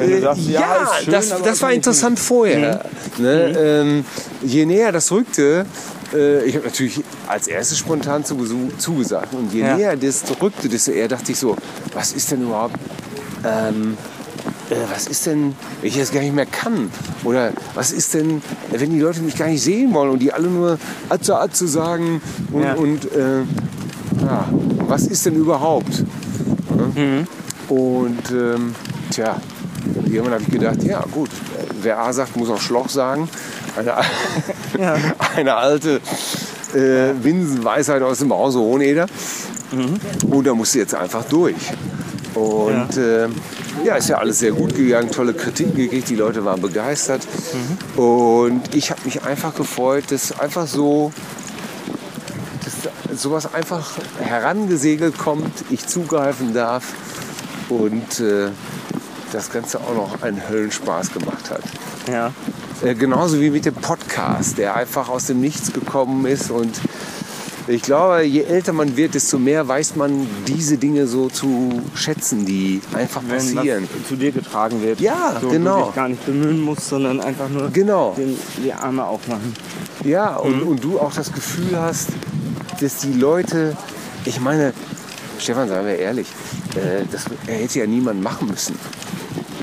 Wenn 0.00 0.10
du 0.10 0.20
sagst, 0.20 0.48
ja, 0.48 0.60
ist 0.98 1.04
schön, 1.04 1.12
das, 1.12 1.28
das 1.42 1.62
war 1.62 1.72
interessant 1.72 2.18
vorher. 2.18 2.84
Ne? 3.18 3.56
Ähm, 3.58 4.04
je 4.42 4.66
näher 4.66 4.92
das 4.92 5.10
rückte, 5.12 5.66
äh, 6.14 6.44
ich 6.44 6.56
habe 6.56 6.64
natürlich 6.66 7.00
als 7.28 7.46
erstes 7.48 7.78
spontan 7.78 8.24
zugesagt. 8.24 9.34
Und 9.34 9.52
je 9.52 9.60
Ja. 9.60 9.76
näher 9.76 9.96
das 9.96 10.22
rückte, 10.40 10.68
desto 10.68 10.90
eher 10.92 11.08
dachte 11.08 11.32
ich 11.32 11.38
so, 11.38 11.56
was 11.94 12.12
ist 12.12 12.30
denn 12.32 12.42
überhaupt, 12.42 12.74
ähm, 13.44 13.96
äh, 14.70 14.74
was 14.92 15.06
ist 15.06 15.26
denn, 15.26 15.54
wenn 15.80 15.88
ich 15.88 15.98
das 15.98 16.12
gar 16.12 16.20
nicht 16.20 16.34
mehr 16.34 16.46
kann? 16.46 16.90
Oder 17.24 17.52
was 17.74 17.92
ist 17.92 18.14
denn, 18.14 18.42
wenn 18.70 18.90
die 18.90 19.00
Leute 19.00 19.20
mich 19.20 19.36
gar 19.36 19.48
nicht 19.48 19.62
sehen 19.62 19.92
wollen 19.94 20.10
und 20.10 20.18
die 20.20 20.32
alle 20.32 20.48
nur 20.48 20.78
Atze, 21.08 21.36
Atze 21.38 21.68
sagen 21.68 22.20
und, 22.52 22.62
Ja. 22.62 22.74
und 22.74 23.04
äh, 23.12 23.40
ja, 24.24 24.48
was 24.88 25.06
ist 25.06 25.26
denn 25.26 25.34
überhaupt? 25.36 26.04
Ne? 26.94 27.26
Und 27.68 28.30
ähm, 28.32 28.74
tja, 29.10 29.36
irgendwann 30.12 30.34
habe 30.34 30.42
ich 30.44 30.50
gedacht, 30.50 30.82
ja 30.82 31.04
gut, 31.10 31.28
äh, 31.28 31.64
wer 31.82 31.98
A 31.98 32.12
sagt, 32.12 32.36
muss 32.36 32.50
auch 32.50 32.60
Schloch 32.60 32.88
sagen. 32.88 33.28
Eine, 33.76 33.94
Ja. 34.78 34.96
eine 35.36 35.54
alte 35.54 36.00
äh, 36.74 37.12
Binsenweisheit 37.14 38.02
aus 38.02 38.18
dem 38.18 38.32
Hause 38.32 38.58
Hoheneder. 38.58 39.06
Und 40.28 40.46
da 40.46 40.54
musste 40.54 40.78
jetzt 40.80 40.94
einfach 40.94 41.24
durch. 41.24 41.54
Und 42.34 42.96
ja. 42.96 43.28
ja, 43.84 43.94
ist 43.96 44.08
ja 44.08 44.18
alles 44.18 44.38
sehr 44.38 44.52
gut 44.52 44.74
gegangen, 44.74 45.10
tolle 45.10 45.34
Kritiken 45.34 45.74
gekriegt, 45.74 46.08
die 46.08 46.16
Leute 46.16 46.44
waren 46.44 46.60
begeistert. 46.60 47.26
Und 47.96 48.74
ich 48.74 48.90
habe 48.90 49.00
mich 49.04 49.22
einfach 49.24 49.54
gefreut, 49.54 50.04
dass 50.10 50.38
einfach 50.38 50.66
so 50.66 51.12
dass 52.64 53.20
sowas 53.20 53.52
einfach 53.52 53.92
herangesegelt 54.20 55.18
kommt, 55.18 55.52
ich 55.70 55.86
zugreifen 55.86 56.54
darf 56.54 56.84
und 57.68 58.20
äh, 58.20 58.48
das 59.32 59.50
Ganze 59.50 59.78
auch 59.80 59.94
noch 59.94 60.22
einen 60.22 60.48
Höllenspaß 60.48 61.12
gemacht 61.12 61.50
hat. 61.50 61.62
Ja. 62.10 62.32
Äh, 62.82 62.94
genauso 62.94 63.40
wie 63.40 63.50
mit 63.50 63.64
dem 63.64 63.74
Podcast, 63.74 64.58
der 64.58 64.74
einfach 64.76 65.08
aus 65.08 65.26
dem 65.26 65.40
Nichts 65.40 65.72
gekommen 65.72 66.26
ist. 66.26 66.50
Und 66.50 66.80
ich 67.68 67.82
glaube, 67.82 68.22
je 68.22 68.42
älter 68.42 68.72
man 68.72 68.96
wird, 68.96 69.14
desto 69.14 69.38
mehr 69.38 69.68
weiß 69.68 69.96
man 69.96 70.26
diese 70.48 70.78
Dinge 70.78 71.06
so 71.06 71.28
zu 71.28 71.82
schätzen, 71.94 72.46
die 72.46 72.80
einfach 72.94 73.22
Wenn 73.28 73.36
passieren. 73.54 73.88
zu 74.08 74.16
dir 74.16 74.32
getragen 74.32 74.82
wird. 74.82 75.00
Ja, 75.00 75.36
so, 75.40 75.48
genau. 75.48 75.80
Du 75.80 75.84
dich 75.86 75.94
gar 75.94 76.08
nicht 76.08 76.26
bemühen 76.26 76.60
musst, 76.60 76.88
sondern 76.88 77.20
einfach 77.20 77.48
nur 77.48 77.70
Genau. 77.70 78.14
den, 78.16 78.36
die 78.64 78.72
Arme 78.72 79.04
aufmachen. 79.04 79.54
Ja, 80.04 80.36
und, 80.36 80.62
und 80.62 80.82
du 80.82 80.98
auch 80.98 81.12
das 81.12 81.32
Gefühl 81.32 81.78
hast, 81.78 82.08
dass 82.80 82.96
die 82.96 83.12
Leute, 83.12 83.76
ich 84.24 84.40
meine, 84.40 84.72
Stefan, 85.38 85.68
sagen 85.68 85.86
wir 85.86 85.96
ehrlich, 85.98 86.26
äh, 86.74 87.04
das 87.12 87.26
hätte 87.46 87.78
ja 87.80 87.86
niemand 87.86 88.22
machen 88.22 88.48
müssen. 88.48 88.74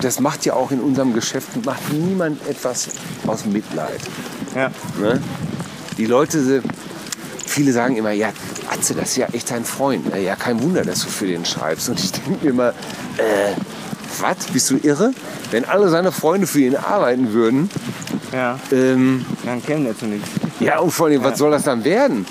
Das 0.01 0.19
macht 0.19 0.45
ja 0.45 0.53
auch 0.53 0.71
in 0.71 0.79
unserem 0.79 1.13
Geschäft, 1.13 1.65
macht 1.65 1.91
niemand 1.91 2.45
etwas 2.47 2.89
aus 3.25 3.45
Mitleid. 3.45 3.99
Ja. 4.55 4.69
Ne? 4.99 5.21
Die 5.97 6.05
Leute, 6.05 6.61
viele 7.45 7.71
sagen 7.73 7.95
immer, 7.97 8.11
ja, 8.11 8.29
Atze, 8.71 8.93
das 8.93 9.09
ist 9.09 9.17
ja 9.17 9.27
echt 9.33 9.49
dein 9.49 9.65
Freund. 9.65 10.05
Ja, 10.15 10.35
kein 10.35 10.61
Wunder, 10.61 10.83
dass 10.83 11.01
du 11.03 11.07
für 11.09 11.25
den 11.25 11.45
schreibst. 11.45 11.89
Und 11.89 11.99
ich 11.99 12.11
denke 12.11 12.43
mir 12.45 12.49
immer, 12.51 12.69
äh, 12.69 13.53
was, 14.19 14.45
bist 14.53 14.69
du 14.69 14.77
irre? 14.83 15.13
Wenn 15.51 15.65
alle 15.65 15.89
seine 15.89 16.11
Freunde 16.11 16.45
für 16.47 16.59
ihn 16.61 16.75
arbeiten 16.75 17.33
würden, 17.33 17.69
Ja. 18.31 18.59
ähm, 18.71 19.25
Dann 19.45 19.63
käme 19.63 19.85
der 19.85 19.97
zu 19.97 20.05
nichts. 20.05 20.29
ja, 20.59 20.79
und 20.79 20.91
vor 20.91 21.07
allem, 21.07 21.23
was 21.23 21.37
soll 21.39 21.51
das 21.51 21.63
dann 21.63 21.83
werden? 21.83 22.25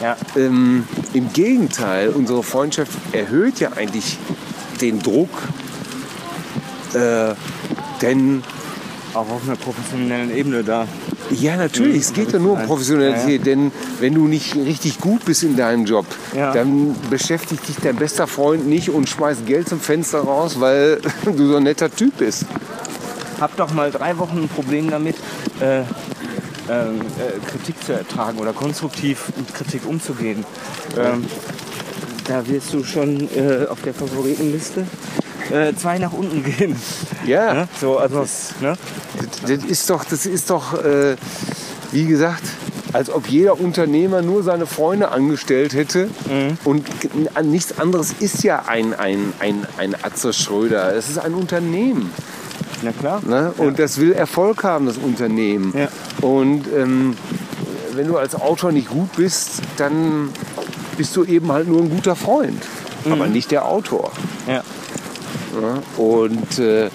Ja. 0.00 0.16
Ähm, 0.36 0.86
Im 1.14 1.32
Gegenteil, 1.32 2.10
unsere 2.10 2.42
Freundschaft 2.44 2.92
erhöht 3.12 3.58
ja 3.58 3.72
eigentlich 3.72 4.18
den 4.80 5.00
Druck, 5.00 5.30
äh, 6.94 7.34
denn 8.02 8.42
Auch 9.14 9.30
auf 9.30 9.42
einer 9.46 9.56
professionellen 9.56 10.34
Ebene 10.36 10.62
da. 10.62 10.86
ja, 11.30 11.56
natürlich, 11.56 12.02
es 12.02 12.12
geht 12.12 12.32
ja 12.32 12.38
nur 12.38 12.52
um 12.52 12.62
Professionalität, 12.64 13.46
denn 13.46 13.72
wenn 14.00 14.14
du 14.14 14.28
nicht 14.28 14.54
richtig 14.54 15.00
gut 15.00 15.24
bist 15.24 15.42
in 15.42 15.56
deinem 15.56 15.86
Job, 15.86 16.04
Ja. 16.36 16.52
dann 16.52 16.94
beschäftigt 17.10 17.66
dich 17.68 17.76
dein 17.82 17.96
bester 17.96 18.26
Freund 18.26 18.66
nicht 18.66 18.90
und 18.90 19.08
schmeißt 19.08 19.46
Geld 19.46 19.68
zum 19.68 19.80
Fenster 19.80 20.20
raus, 20.20 20.60
weil 20.60 21.00
du 21.24 21.46
so 21.48 21.56
ein 21.56 21.62
netter 21.64 21.90
Typ 21.90 22.18
bist. 22.18 22.44
Hab 23.40 23.56
doch 23.56 23.72
mal 23.72 23.90
drei 23.90 24.18
Wochen 24.18 24.38
ein 24.42 24.48
Problem 24.48 24.90
damit, 24.90 25.16
äh, 25.60 25.80
ähm, 25.80 25.86
äh, 26.68 27.50
Kritik 27.50 27.82
zu 27.84 27.92
ertragen 27.94 28.38
oder 28.38 28.52
konstruktiv 28.52 29.32
mit 29.36 29.54
Kritik 29.54 29.86
umzugehen. 29.86 30.44
Ähm, 30.98 31.24
da 32.26 32.46
wirst 32.46 32.74
du 32.74 32.84
schon 32.84 33.26
äh, 33.34 33.66
auf 33.70 33.80
der 33.82 33.94
Favoritenliste. 33.94 34.86
Äh, 35.50 35.74
zwei 35.74 35.98
nach 35.98 36.12
unten 36.12 36.44
gehen. 36.44 36.76
Ja. 37.26 37.54
Ne? 37.54 37.68
So, 37.80 37.98
also, 37.98 38.20
das, 38.20 38.54
ne? 38.60 38.76
das, 39.18 39.58
das 39.58 39.64
ist 39.64 39.90
doch, 39.90 40.04
das 40.04 40.26
ist 40.26 40.50
doch, 40.50 40.82
äh, 40.84 41.16
wie 41.92 42.06
gesagt, 42.06 42.42
als 42.92 43.10
ob 43.10 43.28
jeder 43.28 43.60
Unternehmer 43.60 44.22
nur 44.22 44.42
seine 44.42 44.66
Freunde 44.66 45.10
angestellt 45.10 45.74
hätte. 45.74 46.08
Mhm. 46.28 46.58
Und 46.64 46.86
nichts 47.44 47.78
anderes 47.78 48.14
ist 48.18 48.42
ja 48.42 48.64
ein, 48.66 48.94
ein, 48.94 49.32
ein, 49.40 49.66
ein 49.76 49.94
Atze 49.94 50.32
Schröder. 50.32 50.94
Es 50.94 51.08
ist 51.08 51.18
ein 51.18 51.34
Unternehmen. 51.34 52.10
Na 52.82 52.92
klar. 52.92 53.20
Ne? 53.26 53.52
Und 53.56 53.78
ja. 53.78 53.84
das 53.84 53.98
will 53.98 54.12
Erfolg 54.12 54.64
haben, 54.64 54.86
das 54.86 54.98
Unternehmen. 54.98 55.74
Ja. 55.76 55.88
Und 56.20 56.66
ähm, 56.74 57.16
wenn 57.94 58.06
du 58.06 58.16
als 58.16 58.34
Autor 58.34 58.72
nicht 58.72 58.88
gut 58.88 59.16
bist, 59.16 59.60
dann 59.76 60.30
bist 60.96 61.14
du 61.16 61.24
eben 61.24 61.50
halt 61.52 61.68
nur 61.68 61.82
ein 61.82 61.90
guter 61.90 62.16
Freund, 62.16 62.62
mhm. 63.04 63.12
aber 63.12 63.26
nicht 63.26 63.50
der 63.50 63.66
Autor. 63.66 64.12
Ja. 64.46 64.62
Ja? 65.62 65.82
Und 66.02 66.58
äh, 66.58 66.90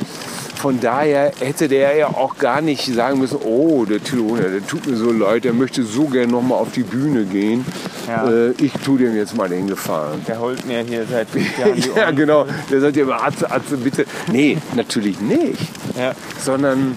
von 0.63 0.79
daher 0.79 1.33
hätte 1.41 1.67
der 1.67 1.93
ja 1.93 2.07
auch 2.07 2.37
gar 2.37 2.61
nicht 2.61 2.85
sagen 2.93 3.19
müssen, 3.19 3.37
oh, 3.43 3.83
der 3.83 4.01
Tiroler, 4.01 4.49
der 4.49 4.65
tut 4.65 4.87
mir 4.87 4.95
so 4.95 5.11
leid, 5.11 5.43
der 5.43 5.51
möchte 5.51 5.83
so 5.83 6.05
gerne 6.05 6.31
noch 6.31 6.41
mal 6.41 6.55
auf 6.55 6.71
die 6.71 6.83
Bühne 6.83 7.25
gehen. 7.25 7.65
Ja. 8.07 8.29
Äh, 8.29 8.51
ich 8.51 8.71
tue 8.71 8.97
dem 8.97 9.13
jetzt 9.13 9.35
mal 9.35 9.49
den 9.49 9.67
Gefallen. 9.67 10.21
Der 10.25 10.39
holt 10.39 10.65
mir 10.65 10.79
hier 10.79 11.05
seit 11.05 11.29
fünf 11.29 11.57
Jahren 11.59 11.75
die 11.75 11.89
Ja, 11.93 12.11
genau. 12.11 12.45
Der 12.71 12.79
sagt 12.79 12.95
ja 12.95 13.03
immer, 13.03 13.21
Atze, 13.21 13.51
Atze, 13.51 13.75
bitte. 13.75 14.05
Nee, 14.31 14.57
natürlich 14.73 15.19
nicht. 15.19 15.59
Ja. 15.97 16.13
Sondern, 16.39 16.95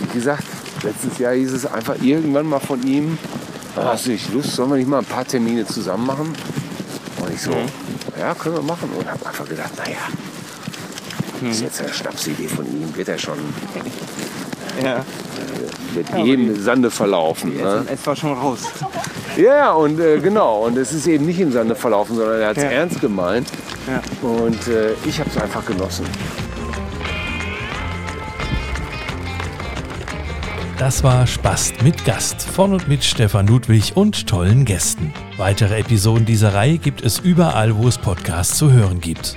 wie 0.00 0.18
gesagt, 0.18 0.44
letztes 0.82 1.18
Jahr 1.18 1.34
hieß 1.34 1.52
es 1.52 1.66
einfach 1.66 1.96
irgendwann 2.00 2.46
mal 2.46 2.60
von 2.60 2.82
ihm, 2.82 3.18
ah, 3.76 3.92
hast 3.92 4.06
du 4.06 4.12
nicht 4.12 4.32
Lust, 4.32 4.52
sollen 4.52 4.70
wir 4.70 4.76
nicht 4.76 4.88
mal 4.88 5.00
ein 5.00 5.04
paar 5.04 5.26
Termine 5.26 5.66
zusammen 5.66 6.06
machen? 6.06 6.32
Und 7.20 7.34
ich 7.34 7.42
so, 7.42 7.50
mhm. 7.50 7.66
ja, 8.18 8.34
können 8.34 8.54
wir 8.54 8.62
machen. 8.62 8.90
Und 8.98 9.06
habe 9.06 9.26
einfach 9.26 9.46
gedacht, 9.46 9.72
naja, 9.76 9.98
das 11.40 11.56
ist 11.56 11.62
jetzt 11.62 11.80
eine 11.80 11.92
Schnapsidee 11.92 12.48
von 12.48 12.66
ihm, 12.66 12.94
wird 12.96 13.08
er 13.08 13.18
schon 13.18 13.38
ja. 14.82 15.04
mit 15.94 16.08
ja, 16.10 16.18
jedem 16.18 16.60
Sande 16.60 16.90
verlaufen. 16.90 17.56
Ne? 17.56 17.84
Es 17.92 18.06
war 18.06 18.16
schon 18.16 18.32
raus. 18.32 18.60
Ja, 19.36 19.72
und 19.72 20.00
äh, 20.00 20.18
genau. 20.18 20.66
Und 20.66 20.76
es 20.76 20.92
ist 20.92 21.06
eben 21.06 21.26
nicht 21.26 21.40
im 21.40 21.52
Sande 21.52 21.74
verlaufen, 21.74 22.16
sondern 22.16 22.40
er 22.40 22.48
hat 22.48 22.56
es 22.56 22.64
ja. 22.64 22.70
ernst 22.70 23.00
gemeint. 23.00 23.48
Ja. 23.86 24.02
Und 24.28 24.66
äh, 24.68 24.92
ich 25.06 25.18
habe 25.20 25.30
es 25.30 25.36
einfach 25.40 25.64
genossen. 25.64 26.06
Das 30.78 31.02
war 31.02 31.26
Spast 31.26 31.82
mit 31.82 32.04
Gast 32.04 32.40
von 32.40 32.72
und 32.72 32.86
mit 32.86 33.02
Stefan 33.02 33.48
Ludwig 33.48 33.96
und 33.96 34.28
tollen 34.28 34.64
Gästen. 34.64 35.12
Weitere 35.36 35.80
Episoden 35.80 36.24
dieser 36.24 36.54
Reihe 36.54 36.78
gibt 36.78 37.02
es 37.04 37.18
überall, 37.18 37.76
wo 37.76 37.88
es 37.88 37.98
Podcasts 37.98 38.56
zu 38.56 38.70
hören 38.70 39.00
gibt. 39.00 39.36